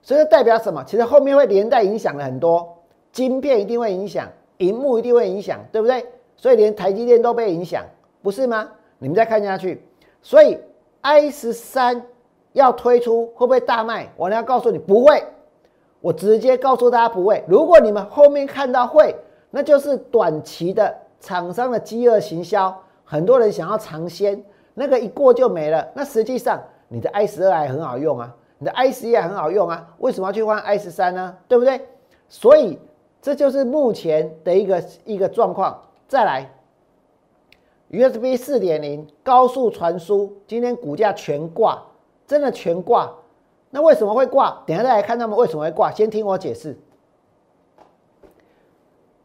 [0.03, 0.83] 所以代表什么？
[0.83, 2.77] 其实后面会连带影响了很多，
[3.11, 6.05] 晶片一定会影响，荧幕一定会影响，对不对？
[6.37, 7.83] 所以连台积电都被影响，
[8.21, 8.69] 不是吗？
[8.99, 9.83] 你们再看下去，
[10.21, 10.57] 所以
[11.01, 12.03] i 十三
[12.53, 14.11] 要推出会不会大卖？
[14.15, 15.23] 我呢要告诉你不会，
[15.99, 17.43] 我直接告诉大家不会。
[17.47, 19.15] 如果你们后面看到会，
[19.49, 25.87] 那就是短期的厂商的饥饿行销，很多人想要尝鲜，那个一过就没了。
[25.93, 28.35] 那实际上你的 i 十二还很好用啊。
[28.57, 31.35] 你的 i 十也很好用啊，为什么要去换 i 十三呢？
[31.47, 31.81] 对不对？
[32.29, 32.77] 所以
[33.21, 35.81] 这就是目前的一个一个状况。
[36.07, 36.49] 再来
[37.89, 41.81] ，USB 四点零高速传输，今天股价全挂，
[42.31, 43.13] 真的全挂。
[43.69, 44.63] 那为什么会挂？
[44.65, 45.91] 等下再来看他们为什么会挂。
[45.91, 46.77] 先听我解释，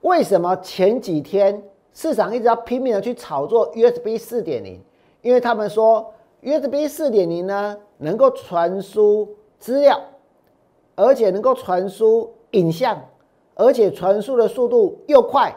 [0.00, 4.82] 为什么前几天市场一直要拼命的去炒作 USB 四点零？
[5.22, 6.12] 因为他们说。
[6.42, 10.00] USB 四点零呢，能够传输资料，
[10.94, 13.02] 而且能够传输影像，
[13.54, 15.52] 而且传输的速度又快，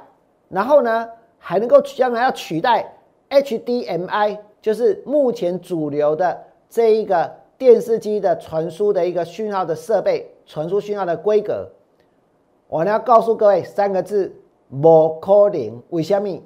[0.48, 1.08] 然后呢，
[1.38, 2.98] 还能够将来要取代
[3.30, 11.68] HDMI，就是目前主流的这一个电视机的传输的一个讯号的设备，传输讯号的规格。
[12.68, 14.32] 我呢要告诉各位三个字：
[14.82, 15.82] 不可能。
[15.90, 16.42] 为什么？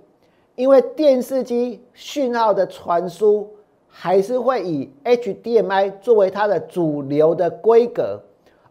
[0.55, 3.49] 因为电视机讯号的传输
[3.88, 8.21] 还是会以 HDMI 作为它的主流的规格，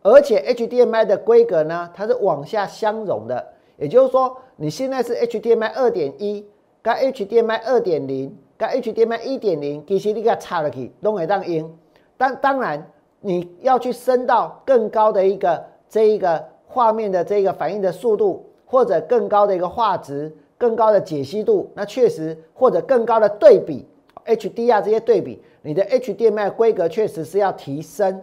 [0.02, 3.46] 而且 HDMI 的规格呢，它是往下相容的。
[3.76, 6.46] 也就是说，你现在是 HDMI 二点一，
[6.80, 11.68] 跟 HDMI 二点零，跟 HDMI 一点零，其实你给它插了去，都会当音。
[12.16, 12.86] 但当然，
[13.20, 16.52] 你要去升到更高的一个这一个。
[16.74, 23.86] 画面的这个反应的速度，或者更高的一个画质、更高的解析度，那确实或者更高的对比
[24.24, 28.22] ，HDR 这些对比，你的 HDMI 规格确实是要提升。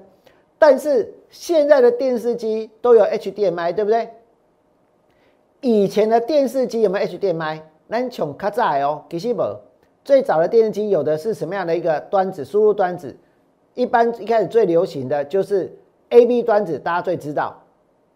[0.57, 4.09] 但是现在的电视机都有 HDMI，对不对？
[5.61, 7.61] 以前的电视机有没有 HDMI？
[7.85, 9.43] 那从卡在哦，其实不。
[10.09, 12.43] 最早的电视机有的是什么样的一个端子？
[12.43, 13.15] 输入端子，
[13.75, 15.71] 一般一开始最流行的就是
[16.09, 17.55] AB 端子，大家最知道。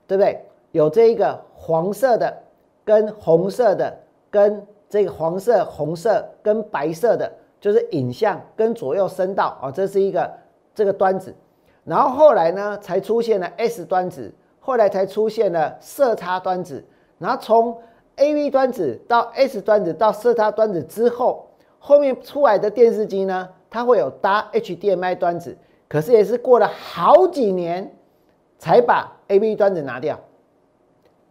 [0.08, 0.44] 对不对？
[0.72, 2.36] 有这一个黄色的，
[2.84, 3.96] 跟红色的，
[4.32, 10.28] 跟这个黄色、红色跟白色的，就是影像跟左右声道啊，这是一个
[10.74, 11.32] 这个端子。
[11.84, 16.84] 然后后来呢，才出现了 S 端子，后来才出现了色差端子。
[17.20, 17.78] 然后从
[18.16, 21.46] AB 端子到 S 端子到色差端子之后，
[21.86, 25.58] 后面出来的电视机呢，它会有搭 HDMI 端子，
[25.90, 27.94] 可是也是过了好几年。
[28.60, 30.18] 才把 A B 端子拿掉，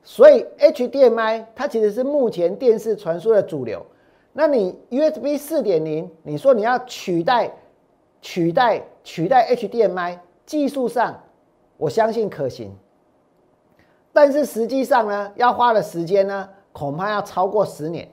[0.03, 3.87] 所以 H D M I 它其实是目前电视传输的主流。
[4.35, 7.51] 那你 U S B 四点零，你说你要取代、
[8.21, 11.19] 取代、取代 H D M I，技术上
[11.79, 12.77] 我相信可行，
[14.13, 18.07] 但是实际上呢，要花的时间呢，恐怕要超过十年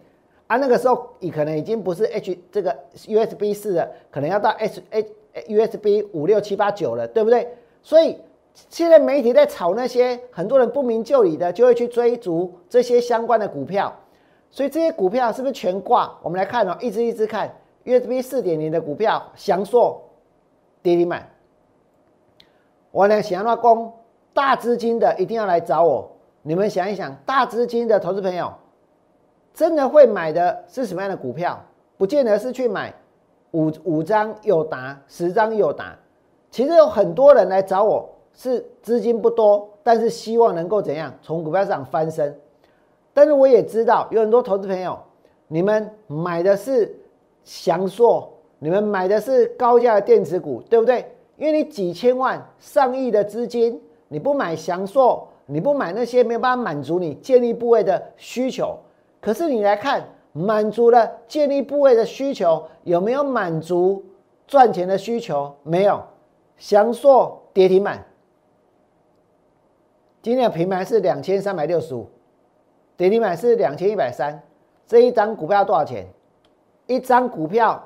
[0.49, 0.57] 啊。
[0.57, 5.09] 那个时候你可能已经不是 H 这个 U S B 四了，可能要到 H H
[5.47, 7.47] U S B 五六七八九了，对不对？
[7.81, 8.17] 所以。
[8.67, 13.95] 现在媒体在炒那些很多人不明就里的，就会去追逐这些相关的股票，
[14.49, 16.13] 所以这些股票是不是全挂？
[16.21, 20.03] 我们来看哦，一只一只看 USB 四点零的股票，翔硕
[20.81, 21.29] 跌停板。
[22.91, 23.93] 我呢想要攻
[24.33, 26.11] 大资金的一定要来找我。
[26.41, 28.51] 你们想一想，大资金的投资朋友
[29.59, 31.61] 真的会买的是什么样的股票？
[31.97, 32.93] 不见得是去买
[33.51, 35.93] 五五张有达，十张有达。
[36.49, 38.09] 其实有很多人来找我。
[38.31, 42.33] 是资金不多，但是希望能够怎样从股票市场翻身。
[43.13, 44.97] 但是我也知道有很多投资朋友，
[45.49, 46.95] 你们买的是
[47.43, 51.05] 翔硕，你们买的是高价的电子股，对不对？
[51.35, 58.77] 因为你几千万、上亿的资金，你不买翔硕，你不买那些没有办法满足你建立部位的需求。
[59.21, 64.03] 可是你来看，满足了建立部位的需求，有没有满足
[64.47, 65.53] 赚钱的需求？
[65.63, 66.01] 没有，
[66.57, 68.05] 翔硕跌停板。
[70.21, 72.07] 今天的平盘是两千三百六十五，
[72.95, 74.41] 跌停板是两千一百三。
[74.85, 76.05] 这一张股票多少钱？
[76.87, 77.81] 一张股票，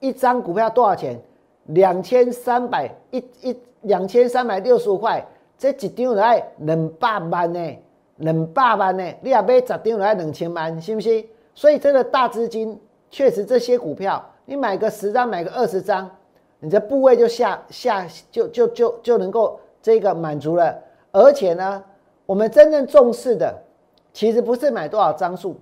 [0.00, 1.20] 一张股票多少钱？
[1.66, 5.24] 两千三百一一两千三百六十五块。
[5.58, 7.78] 这一张要两百万呢，
[8.16, 9.04] 两百万呢。
[9.20, 11.24] 你也买十张就要两千万，是不是？
[11.54, 12.78] 所以这个大资金
[13.10, 16.10] 确实这些股票，你买个十张，买个二十张，
[16.60, 20.76] 你的部位就下下就就就就能够这个满足了。
[21.12, 21.82] 而且呢，
[22.26, 23.54] 我们真正重视的，
[24.12, 25.56] 其实不是买多少张数，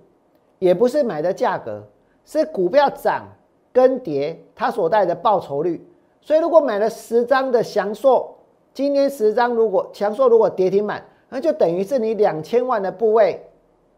[0.59, 1.81] 也不是买的价格，
[2.25, 3.25] 是股票涨
[3.71, 5.87] 跟跌它所带的报酬率。
[6.21, 8.35] 所以，如果买了十张的祥硕，
[8.73, 13.45] 今天十张如果祥硕如果跌停板，那就等于是你两千万的部位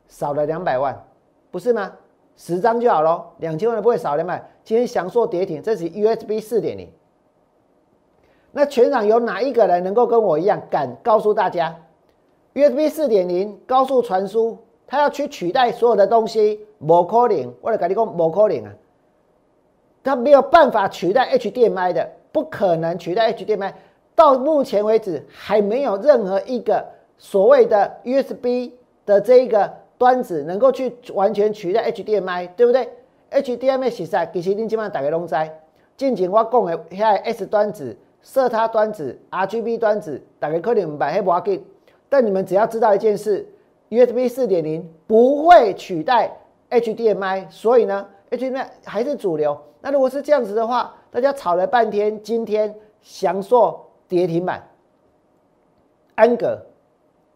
[0.07, 1.05] 少了两百万，
[1.51, 1.91] 不是吗？
[2.35, 4.43] 十张就好咯，两千万的部位少两百。
[4.63, 6.89] 今天祥硕跌停，这是 USB 四点零。
[8.51, 11.75] 那全场有哪一个人能够跟我一样敢告诉大家
[12.53, 17.53] ，USB 四点零高速传输，它要去取代所有的东西，不可能。
[17.61, 18.73] 我来跟你讲，不可能啊，
[20.03, 23.73] 它没有办法取代 HDMI 的，不可能取代 HDMI。
[24.15, 26.84] 到目前为止，还没有任何一个
[27.18, 28.72] 所谓的 USB
[29.05, 32.89] 的这一个端子能够去完全取代 HDMI，对不对
[33.32, 35.36] ？HDMI 其实其实你基本上大家拢知，
[35.95, 37.97] 近前我讲的遐 S 端子。
[38.20, 41.63] 色差端子、RGB 端子，大家可能明白，黑不要紧。
[42.09, 43.47] 但你们只要知道一件事
[43.89, 46.36] ：USB 四点零不会取代
[46.70, 49.57] HDMI，所以呢，HDMI 还是主流。
[49.80, 54.68] 那如果是这样子的话，大家吵了半天，今天翔硕跌停板，
[56.15, 56.59] 安格，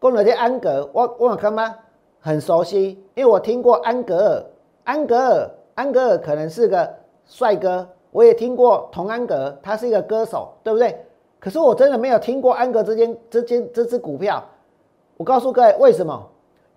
[0.02, 1.72] 讲了这安格，我我看吗？
[2.18, 4.44] 很熟悉，因为我听过安格尔
[4.82, 6.92] 安格尔，安格尔可能是个
[7.24, 11.04] 帅哥，我也听过童安格，他是一个歌手，对不对？
[11.38, 14.42] 可是我真的没有听过安格之间之间这只股票。
[15.16, 16.28] 我告诉各位为什么？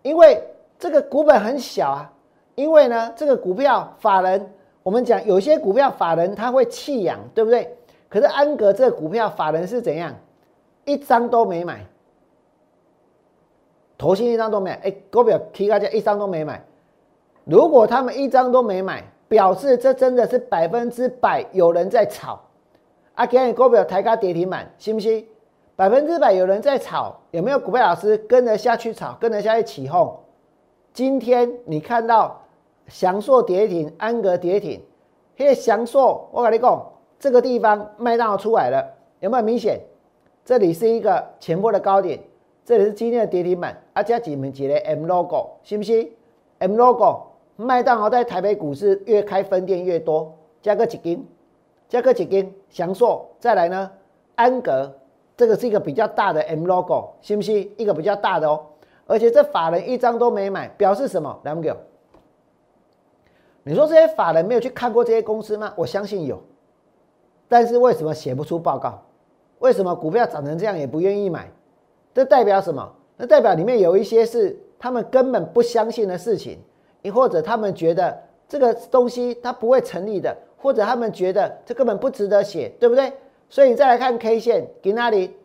[0.03, 0.43] 因为
[0.77, 2.11] 这个股本很小啊。
[2.53, 7.75] 因为呢，这个股票法人，我们讲有些股票法人他会弃养，对不对？
[8.07, 10.13] 可是安格这个股票法人是怎样？
[10.85, 11.85] 一张都没买，
[13.97, 14.75] 头先一张都没买。
[14.83, 16.63] 哎，股票提高价一张都没买。
[17.43, 22.39] 如果他们一张都没买，表示这真的是百分之百有人在炒。
[23.13, 25.25] 啊，给你股票抬高跌停板，信不信？
[25.75, 30.17] 百分之百有人在炒，有没有股票老师跟着下去炒，跟着下去起哄？
[30.93, 32.41] 今天你看到？
[32.87, 34.79] 祥硕跌停，安格跌停。
[35.37, 36.85] 嘿，祥硕，我跟你讲，
[37.17, 38.85] 这个地方麦当劳出来了，
[39.21, 39.81] 有没有明显？
[40.45, 42.19] 这里是一个前波的高点，
[42.63, 46.05] 这里是今天的跌停板，啊加几门几的 M logo，是不是
[46.59, 51.25] ？M logo，麦当劳在台北股市越开分店越多，加个几根，
[51.87, 53.89] 加个几根，祥硕，再来呢，
[54.35, 54.93] 安格，
[55.37, 57.53] 这个是一个比较大的 M logo，是不是？
[57.53, 58.65] 一个比较大的哦，
[59.07, 61.39] 而且这法人一张都没买，表示什么？
[61.43, 61.77] 来，我们
[63.63, 65.73] 你说这些法人没有去看过这些公司吗？
[65.77, 66.43] 我相信有，
[67.47, 69.01] 但是为什么写不出报告？
[69.59, 71.49] 为什么股票涨成这样也不愿意买？
[72.13, 72.93] 这代表什么？
[73.17, 76.59] 那代表里面有一些是他们根本不相信的事情，
[77.01, 83.13] 亦或者他们觉得这个东西它不会成立的，或者他们觉得这根本不值得写，对不对？
[83.49, 85.35] 所以你再来看 K 线，给那里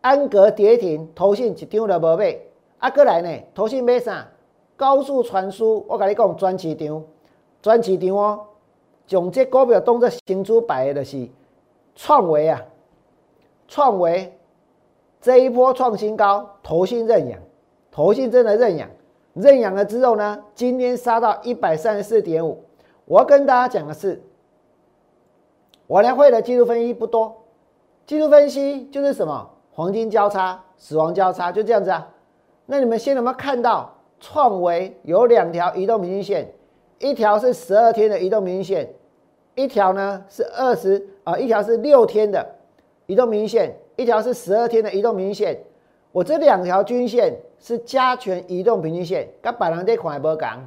[0.00, 2.36] 安格跌停，投信一张都无买，
[2.78, 4.28] 啊，过来呢，投信买啥？
[4.76, 7.04] 高速传输，我跟你讲，专市场。
[7.60, 8.40] 专市场哦，
[9.06, 11.28] 将这股票当作新主摆的，是
[11.96, 12.64] 创维啊，
[13.66, 14.37] 创维
[15.20, 17.40] 这一波创新高，投信认养，
[17.90, 18.88] 投信真的认养，
[19.34, 22.62] 认养了之后呢，今天杀到一百三十四点五。
[23.04, 24.22] 我要跟大家讲的是，
[25.86, 27.36] 我来会的技术分析不多，
[28.06, 32.08] 技术分析就是什么黄金交叉、死亡交叉，就这样子啊。
[32.66, 36.52] 那你们先有没有看到创维有两条移动平均线？
[36.98, 38.92] 一条是十二天的移动平均线，
[39.54, 42.46] 一条呢是二十啊，一条是六天的
[43.06, 45.60] 移动平均线，一条是十二天的移动平均线。
[46.12, 50.64] 我这两条均线是加权移动平均线，跟百人这款也不讲，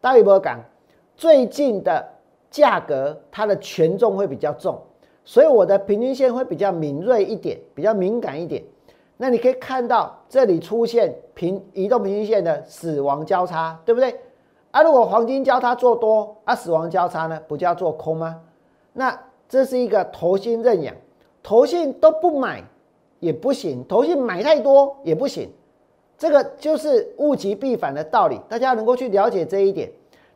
[0.00, 0.60] 大也不讲。
[1.16, 2.08] 最近的
[2.52, 4.80] 价格它的权重会比较重，
[5.24, 8.62] 所以我的平均线会比较敏锐一点，比较敏感一点。
[9.16, 14.14] 那你可以看到这里出现平移动平均线的死亡交叉，对不对？
[14.70, 18.40] 啊，如果黄金交叉做多，啊，死亡交叉呢，不叫做空吗？
[18.92, 20.94] 那这是一个头心认养，
[21.48, 22.62] 投信都不买
[23.20, 25.48] 也不行，投信买太多也不行，
[26.18, 29.90] 这个就是物极必反的道理，大家能够去了解这一点。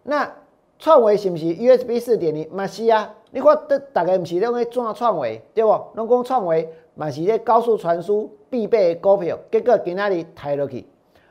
[0.05, 0.33] 那
[0.79, 2.49] 创维是不是 USB 四点零？
[2.51, 5.79] 嘛是啊，你看大大概不是认为做创维对不？
[5.97, 10.87] 拢讲创维嘛是咧高速传输必备股票，结果给那里抬落去，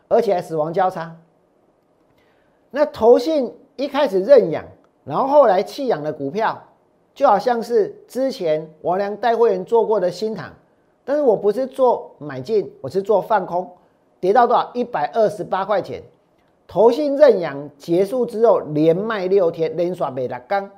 [0.07, 1.15] 而且还死亡交叉。
[2.69, 4.63] 那投信一开始认养，
[5.05, 6.67] 然后后来弃养的股票，
[7.13, 10.51] 就好像是之前王良带会员做过的新塘，
[11.03, 13.69] 但是我不是做买进，我是做放空，
[14.19, 14.71] 跌到多少？
[14.73, 16.01] 一百二十八块钱。
[16.67, 20.69] 投信认养结束之后，连卖六天，连刷没拉刚，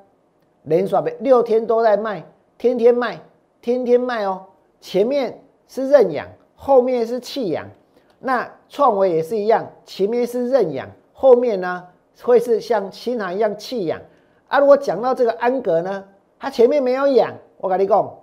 [0.63, 2.25] 连刷没六天都在卖，
[2.57, 3.21] 天天卖，
[3.61, 4.43] 天天卖哦。
[4.81, 7.69] 前面是认养，后面是弃养。
[8.17, 10.89] 那创维也是一样，前面是认养。
[11.11, 11.83] 后面呢
[12.23, 14.01] 会是像新塘一样弃养
[14.47, 14.59] 啊？
[14.59, 16.03] 如果讲到这个安格呢，
[16.43, 18.17] 它前面没有养，我跟你讲，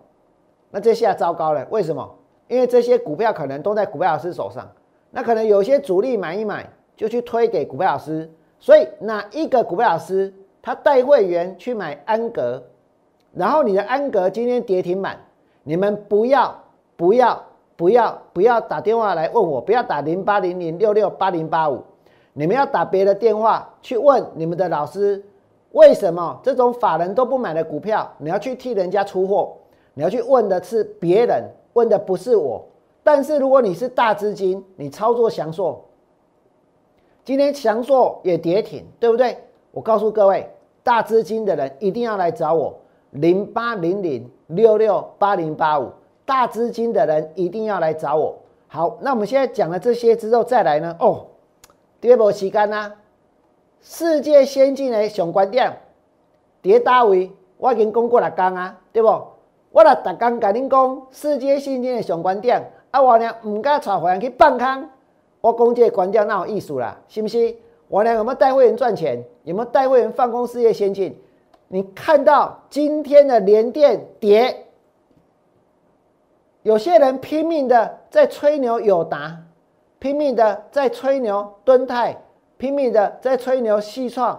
[0.71, 1.67] 那这下糟糕了。
[1.71, 2.07] 为什么？
[2.49, 4.71] 因为这些股票可能都在股票老师手上，
[5.11, 12.63] 那可能有些主力买一买就去推给股票老师，所以哪一个股票老师他带会员去买安格，
[13.33, 15.19] 然后你的安格今天跌停板，
[15.63, 16.55] 你们不要
[16.97, 17.43] 不要
[17.75, 21.83] 不要不要打电话来问我，不要打零八零零六六八零八五。
[22.35, 25.25] 你们要打别的电话去问你们的老师，
[25.73, 29.57] 为什么这种法人都不买的股票，你要去替人家出货？
[29.95, 31.45] 你要去问的是别人，
[31.75, 32.65] 问的不是我。
[33.03, 35.85] 但是如果你是大资金，你操作祥硕，
[37.25, 39.37] 今天祥硕也跌停，对不对？
[39.71, 40.51] 我告诉各位，
[40.83, 42.75] 大资金的人一定要来找我，
[43.11, 45.89] 零八零零六六八零八五，
[46.25, 48.37] 大资金的人一定要来找我。
[48.67, 50.97] 好，那我们现在讲了这些之后，再来呢？
[50.99, 51.27] 哦。
[52.01, 52.95] 第二波时间啊，
[53.81, 55.73] 世界先进的上观点，
[56.63, 59.09] 伫倒位，我已经讲过六讲啊，对不？
[59.73, 64.89] 我来逐工甲恁讲世界先进的上观点，啊，我呢唔敢带会员去放空，
[65.41, 66.99] 我讲这个观点哪有意思啦？
[67.09, 67.55] 是不是？
[67.89, 69.25] 我俩有没有带会员赚钱？
[69.45, 71.17] 有没有带会员放空事业先进？
[71.69, 74.67] 你看到今天的连电跌，
[76.63, 79.39] 有些人拼命的在吹牛友达，
[79.99, 82.17] 拼命的在吹牛敦泰，
[82.61, 84.39] 拼命的在吹牛戏创。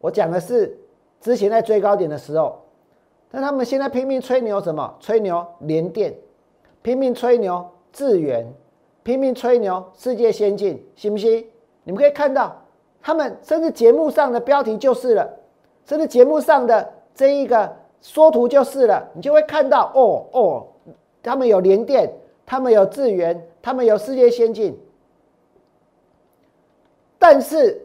[0.00, 0.74] 我讲的是
[1.20, 2.58] 之前在追高点的时候，
[3.30, 4.96] 但他们现在拼命吹牛什么？
[4.98, 6.14] 吹牛联电，
[6.80, 8.50] 拼命吹牛智源，
[9.02, 11.44] 拼命吹牛世界先进，信不信？
[11.84, 12.56] 你们可以看到，
[13.02, 15.28] 他们甚至节目上的标题就是了。
[15.84, 20.66] 甚至节目上的这一个缩图就是了，你就会看到哦哦，
[21.22, 22.10] 他们有联电，
[22.46, 24.74] 他们有智源，他们有世界先进。
[27.18, 27.80] 但是，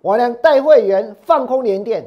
[0.00, 2.04] 我俩带会员放空联电，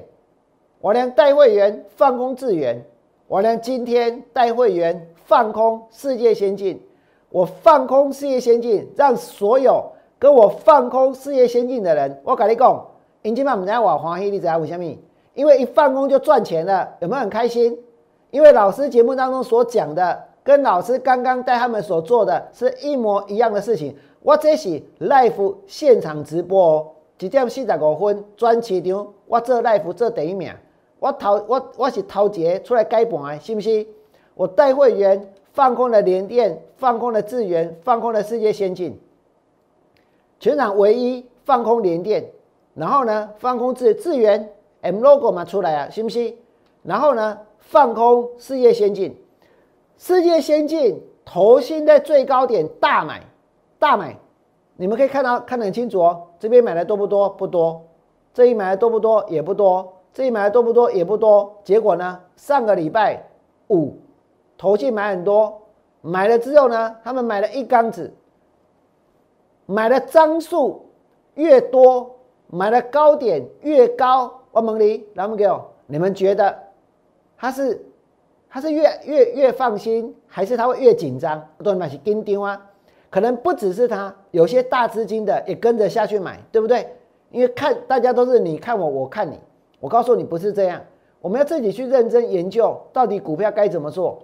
[0.82, 2.84] 我俩带会员放空智源，
[3.28, 6.82] 我俩今天带会员放空世界先进。
[7.30, 9.84] 我放空世界先进，让所有
[10.18, 12.86] 跟我放空世界先进的人，我跟你讲，
[13.22, 14.98] 你今晚唔知我欢喜，你知道为什么？
[15.34, 17.78] 因为一放工就赚钱了，有没有很开心？
[18.32, 23.96] 因为老师节目当中所讲的，跟老师刚刚带他们所做的是一模一样的事情。
[24.28, 30.54] 我这是 l i f e 现场直播哦，一点四十五分专市场，我做 l i f e 做第一名。
[31.00, 33.88] 我头我我是头节出来改盘，是不是？
[34.36, 39.00] 我带会员放空了联电，放空了智源，放空了世界先进，
[40.42, 42.30] 全场唯一放空联电，
[42.74, 44.50] 然后呢放空智智源。
[44.82, 46.36] M logo 嘛出来啊，信不信？
[46.84, 49.16] 然后呢，放空世界先进，
[49.98, 53.22] 世界先进投新在最高点大买
[53.80, 54.18] 大买，
[54.76, 56.28] 你们可以看到看得很清楚哦。
[56.40, 57.30] 这边买的多不多？
[57.30, 57.86] 不多。
[58.34, 59.26] 这一买的多不多？
[59.30, 59.94] 也不多。
[60.14, 60.92] 这一买的多不多？
[60.92, 61.60] 也不多。
[61.64, 63.24] 结果呢，上个礼拜
[63.70, 63.98] 五
[64.58, 65.62] 投信买很多，
[66.02, 68.14] 买了之后呢，他们买了一缸子，
[69.66, 70.90] 买的张数
[71.36, 72.16] 越多，
[72.48, 74.34] 买的高点越高。
[74.52, 75.48] 我蒙你，来们给，
[75.86, 76.58] 你们觉得
[77.38, 77.86] 他是
[78.50, 81.48] 他是越越越放心，还是他会越紧张？
[81.64, 82.60] 都买是跟丢啊，
[83.10, 86.88] 可能不只是他，有些大资金的也跟着下去买，对不对？
[87.32, 89.40] 因为看大家都是你看我，我看你，
[89.80, 90.82] 我告诉你不是这样，
[91.22, 94.24] 我们要自己去认真研究到底股票该怎么做。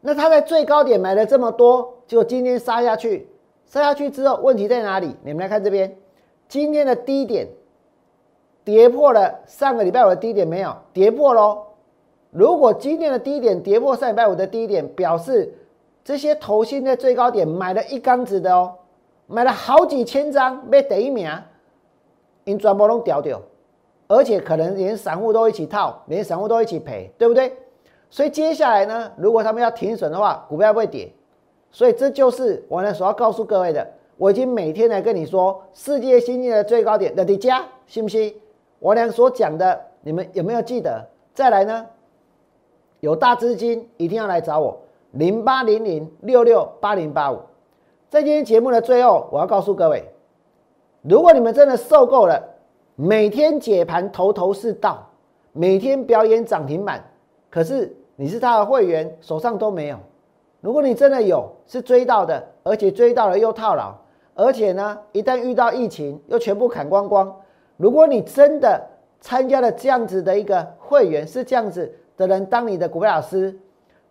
[0.00, 3.28] 那他在最高点买了这么多，结果今天杀下去，
[3.66, 5.14] 杀下去之后问题在哪里？
[5.22, 5.96] 你们来看这边，
[6.48, 7.48] 今天的低点。
[8.64, 10.72] 跌破了上个礼拜五的低点没有？
[10.92, 11.64] 跌破喽。
[12.30, 15.52] 如果今天的低点跌破上礼拜五的低点，表示
[16.04, 18.74] 这些头新在最高点买了一缸子的哦，
[19.26, 21.30] 买了好几千张，被第一名，
[22.44, 23.40] 因全部拢掉掉，
[24.08, 27.56] 而且可能连散户都一起套，连散户都一起赔，对不对？
[28.10, 31.10] 所以接下来呢，如果他们要停损的话，股票会跌。
[31.70, 33.88] 所以这就是我呢所要告诉各位的。
[34.18, 38.34] 我已经每天来跟你说，世界新进的最高点的底价，信不信？
[38.78, 41.08] 我俩所讲的，你们有没有记得？
[41.32, 41.86] 再来呢？
[43.00, 44.78] 有大资金一定要来找我，
[45.12, 47.38] 零八零零六六八零八五。
[48.08, 50.04] 在今天节目的最后，我要告诉各位，
[51.02, 52.42] 如果你们真的受够了
[52.94, 55.06] 每天解盘头头是道，
[55.52, 57.02] 每天表演涨停板，
[57.50, 59.96] 可是你是他的会员，手上都没有。
[60.60, 63.94] 如果你真的有，是追到的，而且追到了又套牢，
[64.34, 67.34] 而且呢，一旦遇到疫情，又全部砍光光。
[67.76, 68.80] 如果你真的
[69.20, 73.58] 参加了这样子的一个会员，是这样子的人当你的股票老师，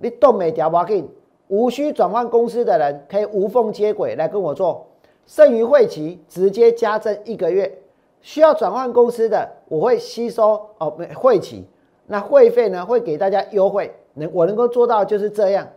[0.01, 1.09] 你动没掉不紧，
[1.47, 4.87] 无需转换公司的人可以无缝接轨来跟我做，
[5.25, 7.77] 剩余会期直接加增一个月。
[8.21, 11.65] 需要转换公司的，我会吸收哦会期，
[12.07, 15.67] 那会费呢会给大家优惠，能我能够做到就是这样。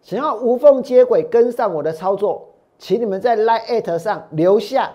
[0.00, 2.48] 想要无缝接轨跟上我的操作，
[2.78, 4.92] 请你们在 Line 上留下。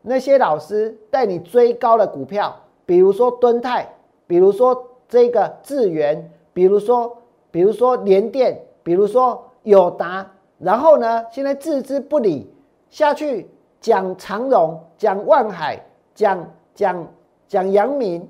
[0.00, 2.56] 那些老师带你追高的股票，
[2.86, 3.94] 比如说敦泰，
[4.26, 7.18] 比如说这个智源，比如说
[7.50, 12.52] 比如说联电，比如说友达，然后呢，现在置之不理
[12.90, 13.48] 下去，
[13.80, 15.80] 讲长荣，讲万海，
[16.14, 17.06] 讲讲
[17.46, 18.28] 讲阳明，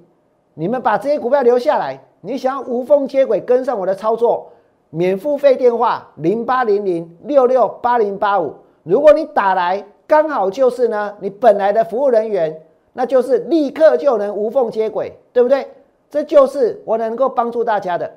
[0.55, 4.51] 你们把这些股票留下来，你想要无缝接轨跟上我的操作，
[4.91, 9.85] 免付费电话零八零零六六八零八五，如果你打来。
[10.09, 12.62] 刚好就是呢，你本来的服务人员，
[12.95, 15.69] 那就是立刻就能无缝接轨，对不对？
[16.09, 18.11] 这就是我能够帮助大家的。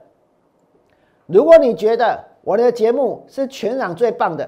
[1.32, 4.48] 如果你觉得我的节目是全场最棒的，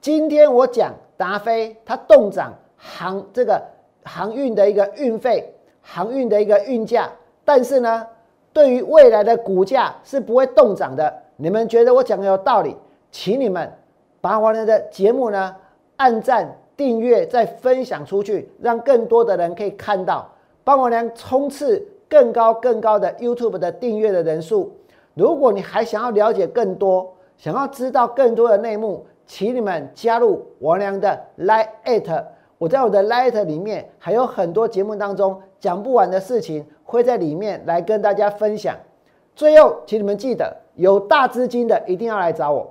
[0.00, 3.60] 今天我讲达飞它动涨航这个
[4.04, 7.10] 航运的一个运费，航运的一个运价，
[7.44, 8.06] 但是呢，
[8.52, 11.12] 对于未来的股价是不会动涨的。
[11.36, 12.76] 你们觉得我讲的有道理，
[13.10, 13.72] 请你们
[14.20, 15.56] 把我的节目呢
[15.96, 16.56] 按赞。
[16.74, 20.26] 订阅再分享出去，让更多的人可以看到，
[20.64, 24.72] 帮我娘冲刺更高更高的 YouTube 的订阅的人数。
[25.14, 32.24] 如果你还想要了解更多，想要知道更多的内幕，请你们加入王良的 Lite。
[32.58, 38.76] 我在我的 Lite 里面还有很多节目当中讲不完的事情，会在里面来跟大家分享。
[39.34, 42.70] 最后，请你们记得，有大资金的一定要来找我。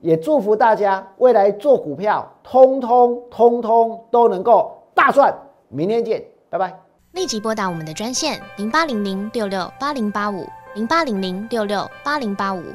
[0.00, 5.32] 也祝福大家未来做股票，通通通通都能够大赚。
[5.68, 6.72] 明天见，拜拜。
[7.12, 10.44] 立即拨打我们的专线零八零零六六八零八五
[10.74, 12.74] 零八零零六六八零八五